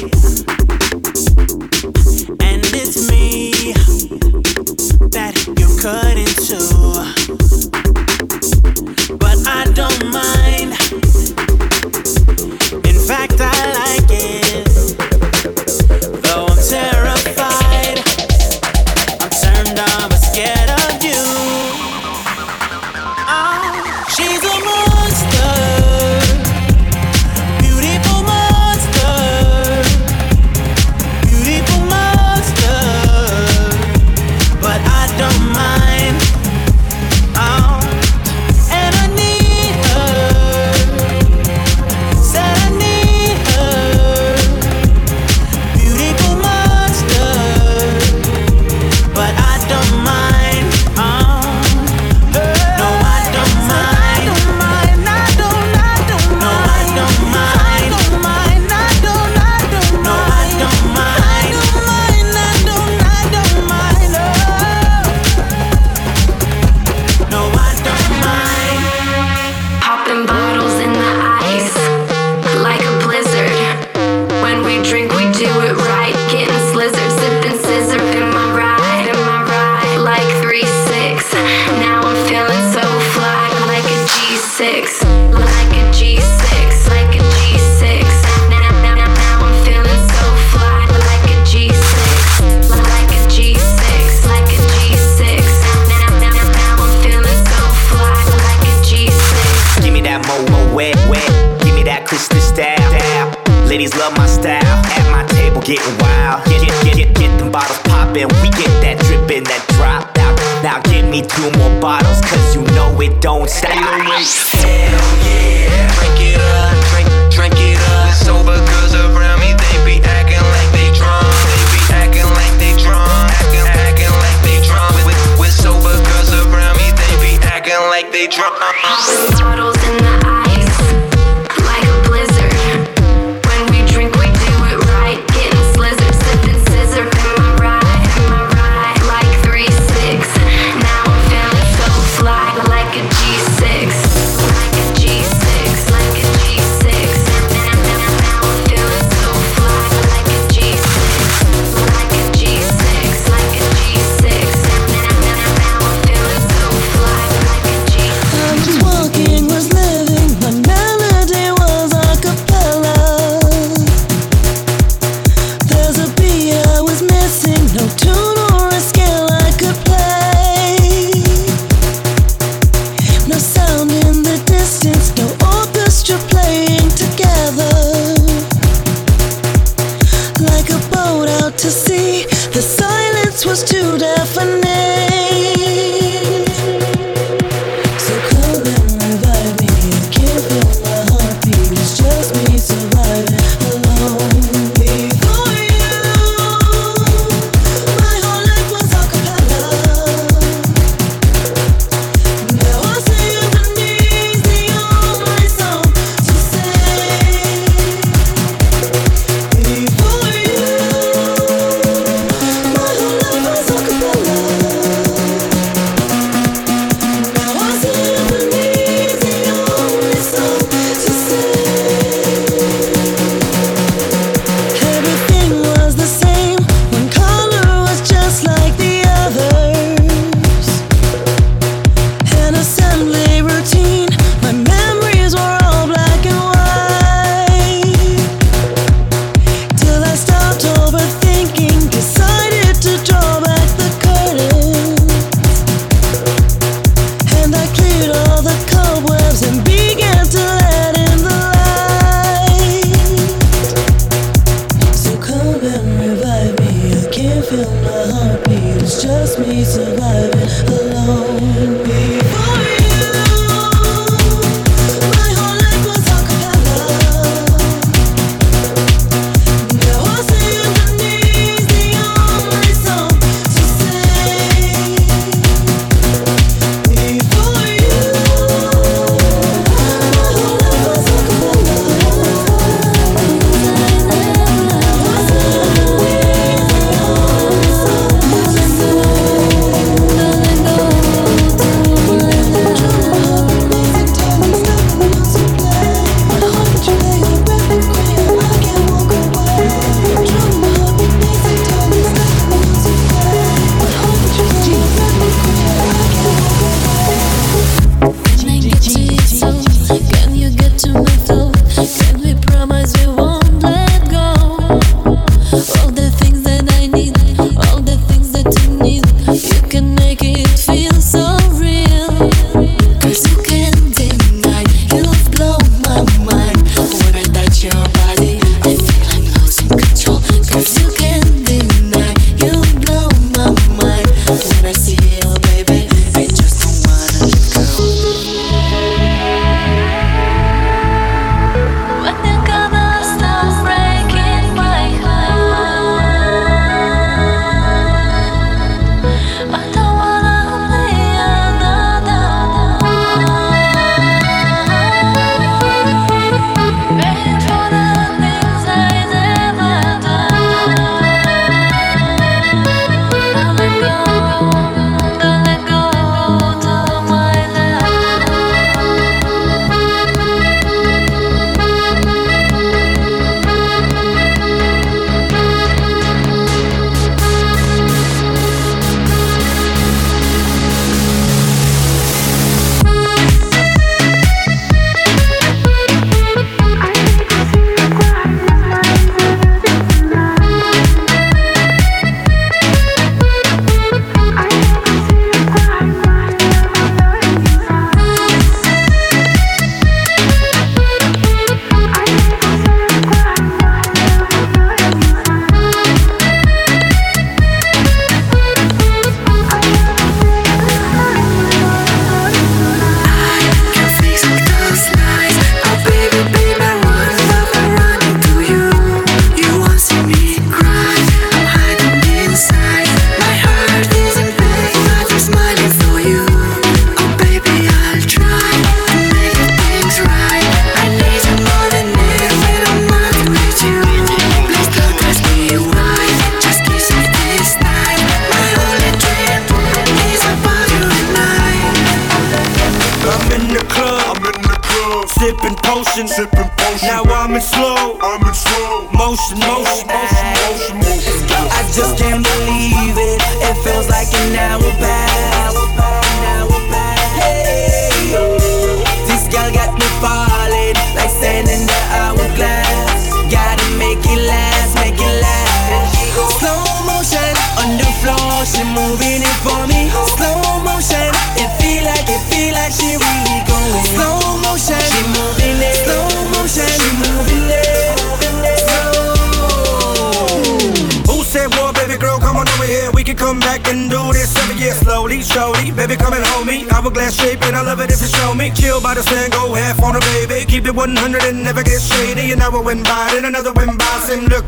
And 2.41 2.65
it's 2.75 3.09
me 3.09 3.73
that 5.11 5.55
you 5.57 5.69
cut 5.81 6.19
into. 6.19 6.90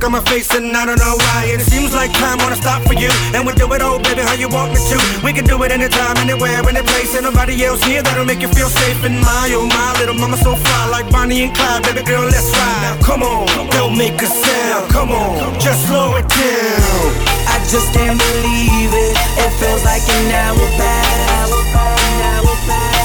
look 0.03 0.11
on 0.11 0.18
my 0.18 0.30
face 0.30 0.50
and 0.55 0.74
I 0.74 0.84
don't 0.84 0.98
know 0.98 1.14
why. 1.14 1.46
And 1.53 1.61
it 1.62 1.68
seems 1.70 1.94
like 1.94 2.12
time 2.12 2.38
wanna 2.38 2.57
stop 2.57 2.82
for 2.82 2.94
you. 2.94 3.11
And 3.34 3.46
we'll 3.46 3.55
do 3.55 3.70
it 3.72 3.82
all, 3.82 3.98
baby, 4.03 4.22
how 4.22 4.34
you 4.34 4.48
want 4.48 4.74
me 4.74 4.78
to. 4.90 4.98
We 5.22 5.32
can 5.32 5.44
do 5.44 5.62
it 5.62 5.70
anytime, 5.70 6.16
anywhere, 6.18 6.59
any 6.59 6.82
place. 6.82 7.14
and 7.14 7.24
nobody 7.24 7.64
else 7.64 7.82
here 7.84 8.03
that'll 8.03 8.24
make 8.24 8.40
you 8.40 8.48
feel 8.48 8.68
safe. 8.68 9.05
And 9.05 9.20
my, 9.20 9.55
oh 9.55 9.66
my, 9.66 9.94
little 10.00 10.14
mama 10.14 10.36
so 10.36 10.57
fly 10.57 10.88
like 10.90 11.07
Bonnie 11.11 11.44
and 11.44 11.55
Clyde. 11.55 11.84
Baby 11.84 12.03
girl, 12.03 12.24
let's 12.24 12.50
ride. 12.50 12.82
Now 12.82 12.96
come 13.07 13.22
on, 13.22 13.46
don't 13.70 13.96
make 13.96 14.18
a 14.22 14.26
sound. 14.26 14.90
Come 14.90 15.11
on, 15.12 15.38
just 15.61 15.86
slow 15.86 16.16
it 16.16 16.26
down. 16.26 17.07
I 17.46 17.62
just 17.70 17.94
can't 17.94 18.18
believe 18.18 18.90
it. 18.90 19.14
It 19.38 19.53
feels 19.61 19.84
like 19.84 20.03
an 20.03 20.26
hour 20.34 20.66
past. 20.78 21.53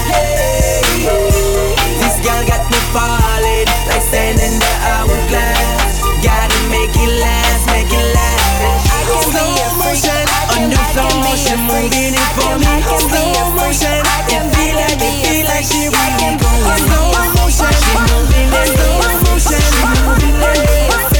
Hey, 0.08 0.80
this 2.00 2.16
girl 2.24 2.42
got 2.48 2.64
me 2.70 2.80
falling 2.90 3.68
like 3.86 4.02
sand 4.02 4.40
in 4.40 4.54
the 4.58 4.72
hourglass. 4.82 6.00
Got 6.24 6.47
make 6.88 7.02
it 7.02 7.20
last, 7.20 7.66
make 7.66 7.92
it 7.92 8.14
last. 8.14 8.88
I 8.88 9.04
can 9.04 9.28
be 9.32 9.60
a 9.60 9.68
freak. 9.76 10.04
Under 10.56 10.84
slow 10.92 11.12
motion, 11.20 11.58
moving 11.68 12.14
it 12.14 12.30
for 12.36 12.56
me. 12.58 12.74
Slow 13.08 13.52
motion, 13.54 14.00
it 14.28 14.44
feel 14.54 14.74
like 14.76 15.00
it 15.00 15.16
feel 15.26 15.44
like 15.46 15.64
she 15.64 15.88
really 15.88 16.36
going. 16.40 16.80
Slow 16.88 17.12
motion, 17.36 17.72
she 17.72 17.92
moving 18.08 18.52
it. 18.52 18.68
Slow 18.72 18.92
motion, 19.24 19.60
she 19.60 19.84
moving 20.04 20.36
it. 20.42 21.17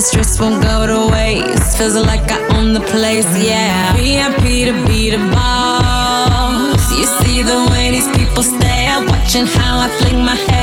This 0.00 0.08
stress 0.08 0.40
won't 0.40 0.62
go 0.62 0.86
to 0.86 1.12
waste. 1.12 1.76
Feels 1.76 1.94
like 1.94 2.32
I 2.32 2.40
own 2.56 2.72
the 2.72 2.80
place, 2.80 3.28
yeah. 3.36 3.92
VIP 3.92 4.64
to 4.68 4.86
be 4.88 5.10
the 5.10 5.18
boss. 5.30 6.90
You 6.98 7.04
see 7.04 7.42
the 7.42 7.68
way 7.70 7.90
these 7.90 8.08
people 8.16 8.42
stare, 8.42 8.98
watching 9.04 9.44
how 9.44 9.78
I 9.78 9.88
fling 9.98 10.24
my 10.24 10.36
hair. 10.36 10.59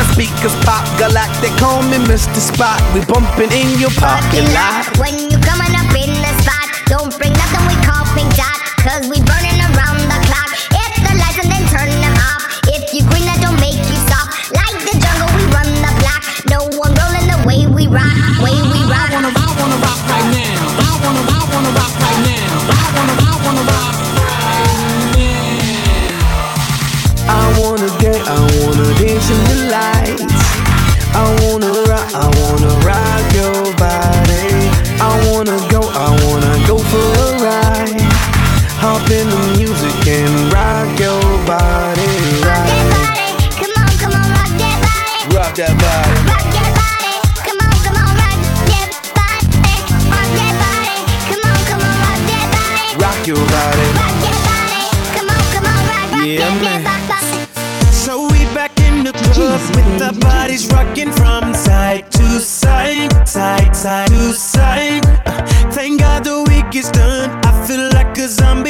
the 0.00 0.12
speakers 0.14 0.54
pop 0.64 0.84
galactic. 0.98 1.52
Call 1.58 1.82
me 1.82 1.98
Mr. 2.08 2.40
Spot. 2.40 2.80
We 2.94 3.04
bumping 3.04 3.52
in 3.52 3.78
your 3.78 3.92
parking 4.00 4.48
lot. 4.56 4.88
When 4.98 5.28
you 5.28 5.36
coming 5.44 5.72
up 5.76 5.92
in 5.92 6.12
the 6.24 6.32
spot, 6.40 6.68
don't 6.86 7.12
bring 7.18 7.32
nothing 7.32 7.64
we 7.68 7.76
call 7.84 8.04
pink 8.16 8.32
dot, 8.34 8.60
cause 8.80 9.08
we 9.08 9.20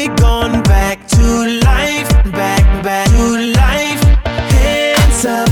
me 0.00 0.08
gone 0.16 0.62
back 0.62 1.06
to 1.08 1.24
life, 1.64 2.08
back, 2.32 2.64
back 2.82 3.06
to 3.08 3.26
life. 3.64 4.02
Hands 4.56 5.24
up, 5.24 5.48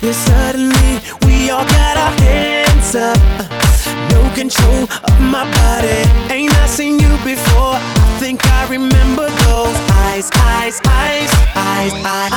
yeah, 0.00 0.12
suddenly 0.12 0.92
we 1.26 1.50
all 1.50 1.66
got 1.78 1.94
our 2.04 2.14
hands 2.26 2.94
up. 2.94 3.20
No 4.12 4.20
control 4.40 4.84
of 5.08 5.16
my 5.34 5.44
body, 5.60 6.00
ain't 6.32 6.54
I 6.64 6.66
seen 6.66 6.94
you 6.98 7.12
before? 7.32 7.76
I 7.76 8.16
think 8.20 8.38
I 8.58 8.62
remember 8.76 9.26
those 9.46 9.78
eyes, 10.06 10.30
eyes, 10.52 10.80
eyes, 10.86 11.32
eyes, 11.54 11.92
eyes. 12.04 12.33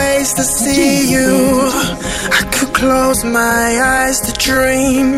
ways 0.00 0.32
to 0.34 0.44
see 0.60 0.94
you. 1.14 1.30
I 2.40 2.42
could 2.54 2.72
close 2.80 3.20
my 3.24 3.66
eyes 3.96 4.18
to 4.26 4.32
dream. 4.48 5.08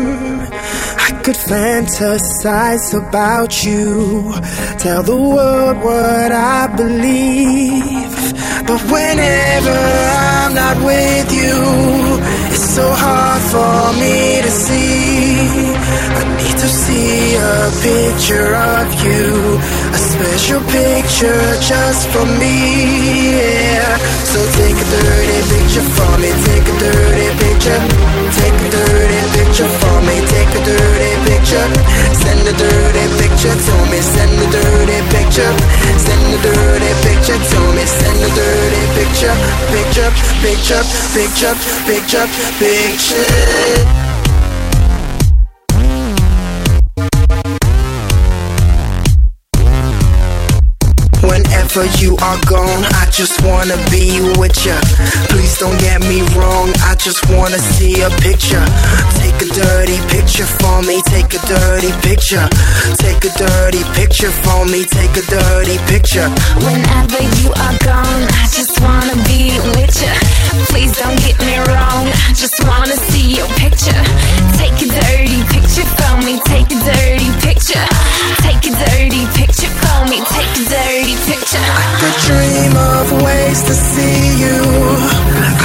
I 1.07 1.11
could 1.23 1.39
fantasize 1.51 2.87
about 3.03 3.51
you. 3.67 3.89
Tell 4.83 5.01
the 5.11 5.19
world 5.35 5.77
what 5.87 6.31
I 6.31 6.61
believe. 6.81 8.15
But 8.69 8.81
whenever 8.93 9.79
I'm 10.31 10.51
not 10.63 10.77
with 10.91 11.29
you, 11.41 11.57
it's 12.53 12.69
so 12.77 12.87
hard 13.03 13.41
for 13.53 13.81
me 14.01 14.17
to 14.45 14.51
see. 14.65 15.13
I 16.19 16.23
need 16.39 16.57
to 16.65 16.69
see 16.83 17.35
a 17.53 17.59
picture 17.89 18.51
of 18.75 18.87
you 19.05 19.23
a 19.93 19.97
special 19.97 20.59
picture 20.73 21.53
just 21.61 22.09
for 22.09 22.25
me, 22.25 23.37
yeah. 23.37 23.97
So 24.25 24.41
take 24.57 24.73
a 24.73 24.87
dirty 24.89 25.39
picture 25.53 25.85
for 25.93 26.17
me, 26.17 26.33
take 26.49 26.65
a 26.65 26.75
dirty 26.81 27.29
picture. 27.37 27.77
Take 28.33 28.57
a 28.57 28.69
dirty 28.73 29.21
picture 29.37 29.69
for 29.69 29.97
me, 30.01 30.17
take 30.33 30.49
a 30.49 30.61
dirty 30.65 31.13
picture. 31.29 31.67
Send 32.25 32.41
a 32.41 32.53
dirty 32.57 33.05
picture 33.21 33.53
to 33.53 33.75
me, 33.93 34.01
send 34.01 34.33
a 34.33 34.47
dirty 34.49 34.99
picture. 35.13 35.53
Send 36.01 36.25
a 36.25 36.37
dirty 36.41 36.91
picture 37.05 37.37
to 37.37 37.59
me, 37.77 37.85
send 37.85 38.17
a 38.17 38.29
dirty 38.33 38.83
picture. 38.97 39.35
Picture, 39.69 40.09
picture, 40.41 40.83
picture, 41.13 41.53
picture, 41.85 42.25
picture, 42.57 43.29
picture. 43.93 44.02
Whenever 51.73 51.97
you 52.05 52.15
are 52.17 52.37
gone, 52.45 52.85
I 53.01 53.09
just 53.09 53.41
wanna 53.41 53.77
be 53.89 54.21
with 54.37 54.53
ya. 54.63 54.79
Please 55.29 55.57
don't 55.57 55.75
get 55.79 56.01
me 56.01 56.21
wrong, 56.37 56.69
I 56.85 56.93
just 56.93 57.27
wanna 57.31 57.57
see 57.57 57.99
a 58.01 58.11
picture. 58.21 58.63
Take 59.17 59.41
a 59.41 59.49
dirty 59.49 59.97
picture 60.07 60.45
for 60.45 60.83
me, 60.83 61.01
take 61.01 61.33
a 61.33 61.41
dirty 61.47 61.91
picture. 62.05 62.47
Take 63.01 63.25
a 63.25 63.33
dirty 63.41 63.83
picture 63.97 64.29
for 64.29 64.65
me, 64.65 64.85
take 64.85 65.17
a 65.17 65.25
dirty 65.25 65.79
picture. 65.89 66.29
Whenever 66.61 67.23
you 67.41 67.49
are 67.49 67.77
gone, 67.81 68.23
I 68.37 68.45
just 68.53 68.79
wanna 68.79 69.15
be 69.25 69.57
with 69.73 69.97
ya 69.97 70.13
please 70.73 70.97
don't 70.97 71.19
get 71.21 71.37
me 71.45 71.55
wrong. 71.69 72.09
I 72.09 72.33
just 72.33 72.57
wanna 72.65 72.97
see 73.09 73.37
your 73.37 73.49
picture. 73.61 74.01
Take 74.57 74.73
a 74.81 74.89
dirty 74.89 75.41
picture 75.53 75.85
for 75.97 76.17
me, 76.25 76.41
take 76.49 76.69
a 76.73 76.79
dirty 76.81 77.29
picture. 77.45 77.85
Take 78.41 78.65
a 78.65 78.73
dirty 78.73 79.23
picture 79.37 79.69
for 79.69 79.99
me, 80.09 80.17
take 80.33 80.53
a 80.61 80.65
dirty 80.73 81.15
picture. 81.29 81.61
I 81.61 81.85
could 82.01 82.17
dream 82.25 82.73
of 82.73 83.05
ways 83.21 83.61
to 83.69 83.75
see 83.91 84.19
you. 84.43 84.59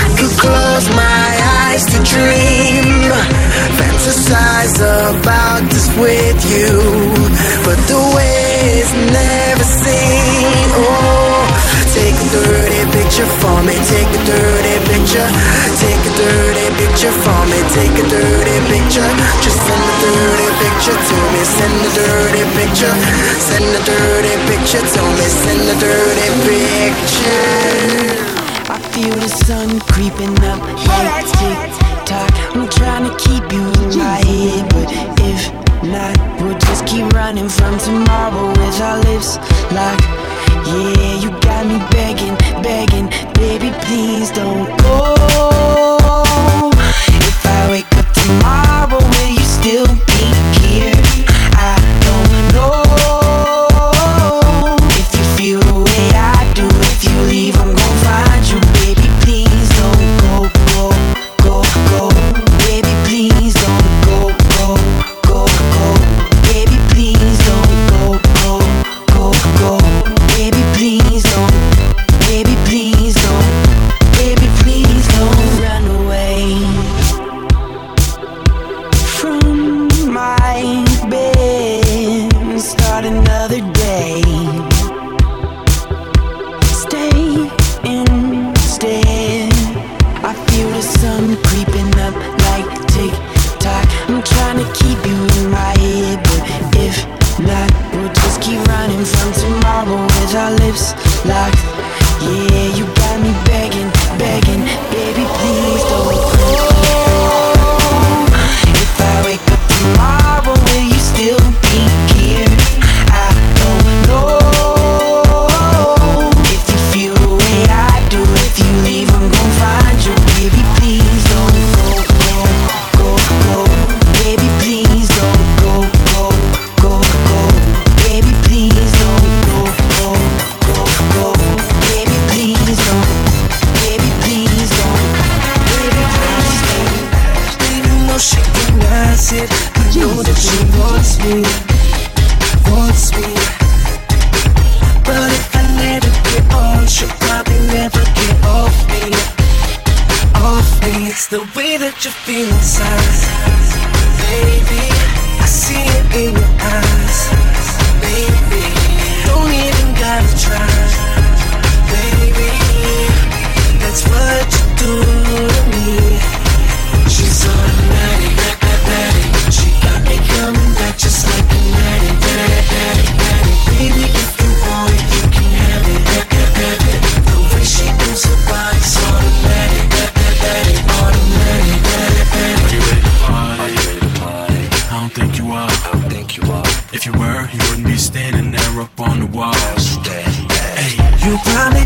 I 0.04 0.06
could 0.18 0.34
close 0.44 0.86
my 0.92 1.28
eyes 1.64 1.84
to 1.92 1.98
dream. 2.14 3.08
Fantasize 3.80 4.76
about 4.84 5.62
this 5.72 5.88
with 5.96 6.38
you. 6.52 6.68
But 7.64 7.78
the 7.88 8.02
way 8.14 8.82
is 8.84 8.92
never 9.18 9.64
seen. 9.64 10.68
Oh, 10.76 11.48
take 11.96 12.18
a 12.26 12.28
dirty 12.36 12.82
picture 12.96 13.30
for 13.40 13.58
me, 13.66 13.74
take 13.92 14.10
a 14.20 14.22
dirty 14.32 14.67
picture. 15.08 15.28
Take 15.80 16.04
a 16.04 16.12
dirty 16.20 16.68
picture 16.76 17.12
for 17.24 17.40
me. 17.48 17.58
Take 17.72 17.96
a 17.96 18.04
dirty 18.08 18.58
picture. 18.68 19.08
Just 19.40 19.56
send 19.64 19.80
a 19.80 19.94
dirty 20.04 20.48
picture 20.60 20.98
to 21.08 21.16
me. 21.32 21.42
Send 21.48 21.80
a 21.80 21.90
dirty 21.96 22.44
picture. 22.52 22.94
Send 23.40 23.64
a 23.72 23.80
dirty 23.88 24.36
picture 24.44 24.84
to 24.84 25.02
me. 25.16 25.26
Send 25.32 25.64
a 25.64 25.76
dirty 25.80 26.28
picture. 26.44 27.48
I 28.68 28.78
feel 28.92 29.14
the 29.16 29.28
sun 29.28 29.80
creeping 29.80 30.36
up 30.44 30.60
like 30.84 31.24
tick 31.40 31.58
tock. 32.04 32.28
I'm 32.54 32.68
trying 32.68 33.08
to 33.08 33.14
keep 33.16 33.44
you 33.52 33.64
in 33.64 33.98
my 33.98 34.20
head, 34.28 34.68
but 34.68 34.92
if 35.24 35.40
not, 35.88 36.16
we'll 36.40 36.58
just 36.58 36.84
keep 36.86 37.08
running 37.12 37.48
from 37.48 37.78
tomorrow 37.78 38.48
with 38.48 38.80
our 38.80 38.98
lips 39.08 39.38
locked. 39.72 40.04
Yeah, 40.68 41.14
you 41.22 41.30
got 41.40 41.64
me 41.64 41.78
begging, 41.90 42.36
begging. 42.62 42.77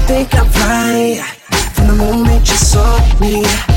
think 0.07 0.35
I'm 0.35 0.49
right. 0.67 1.23
From 1.75 1.87
the 1.89 1.95
moment 1.95 2.49
you 2.49 2.57
saw 2.57 2.99
me 3.21 3.72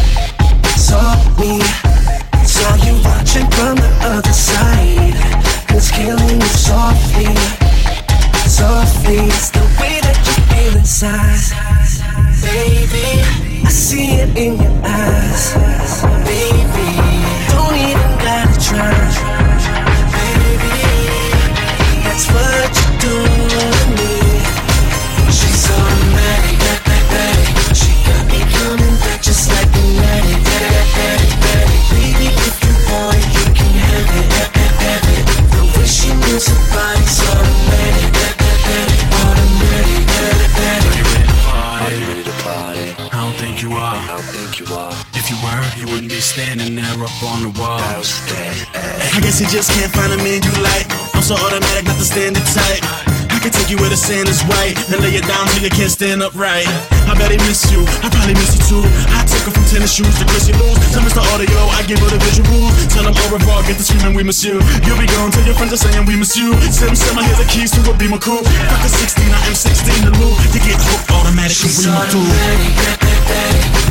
up 56.25 56.33
right. 56.33 56.65
I 57.05 57.13
bet 57.13 57.29
he 57.29 57.37
miss 57.45 57.69
you, 57.69 57.85
I 58.01 58.09
probably 58.09 58.33
miss 58.33 58.57
you 58.57 58.63
too. 58.65 58.83
I 59.13 59.21
took 59.29 59.45
her 59.45 59.53
from 59.53 59.61
tennis 59.69 59.93
shoes 59.93 60.09
to 60.17 60.25
Chrissy 60.25 60.57
Lou. 60.57 60.73
Tell 60.89 61.05
Mr. 61.05 61.21
Audio, 61.21 61.61
I 61.77 61.85
give 61.85 62.01
her 62.01 62.09
the 62.09 62.17
visual. 62.17 62.65
Tell 62.89 63.05
him 63.05 63.13
au 63.13 63.25
revoir, 63.29 63.61
get 63.69 63.77
the 63.77 63.85
screaming, 63.85 64.17
we 64.17 64.25
miss 64.25 64.41
you. 64.41 64.57
You'll 64.81 64.97
be 64.97 65.05
gone, 65.05 65.29
tell 65.29 65.45
your 65.45 65.53
friends 65.53 65.77
I'm 65.77 65.81
saying 65.85 66.05
we 66.09 66.17
miss 66.17 66.33
you. 66.33 66.57
Sim 66.73 66.97
Sim, 66.97 67.13
I 67.21 67.29
hear 67.29 67.37
the 67.37 67.45
keys 67.45 67.69
to 67.77 67.85
a 67.85 67.93
my 68.09 68.17
cool. 68.17 68.41
Fuck 68.41 68.81
a 68.81 68.89
16, 68.89 69.21
I 69.21 69.37
am 69.45 69.53
16 69.53 70.09
to 70.09 70.11
loot. 70.17 70.33
To 70.49 70.59
get 70.65 70.81
hooked 70.81 71.13
automatic, 71.13 71.53
She's 71.53 71.85
we 71.85 71.93
my 71.93 72.09
dude. 72.09 72.25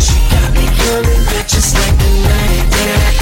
She 0.02 0.18
got 0.34 0.50
me 0.58 0.66
killing 0.74 1.22
bitches 1.30 1.70
like 1.70 1.94
the 2.02 2.10
night. 2.18 2.66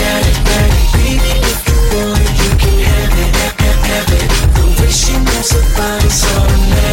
Daddy, 0.01 0.33
daddy, 0.49 1.21
if 1.53 1.61
you 1.69 1.79
want, 2.01 2.25
you 2.33 2.51
can 2.57 2.77
have 2.81 3.13
it, 3.13 3.33
have 3.61 4.09
it. 4.09 4.29
The 4.57 4.65
way 4.81 4.89
she 4.89 5.13
moves 5.21 5.53
her 5.53 5.65
body's 5.77 6.25
automatic. 6.33 6.92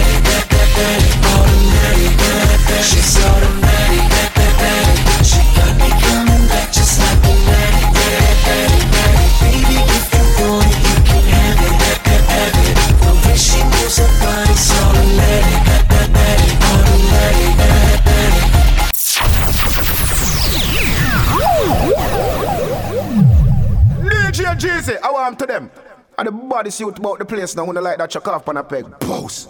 Body 26.60 26.72
suit 26.72 26.98
about 27.00 27.18
the 27.18 27.24
place 27.24 27.56
now, 27.56 27.64
when 27.64 27.74
they 27.74 27.82
like 27.82 27.98
that 27.98 28.10
chuck 28.10 28.28
off 28.28 28.50
on 28.50 28.58
a 28.58 28.64
peg. 28.64 28.86
Boss. 29.00 29.49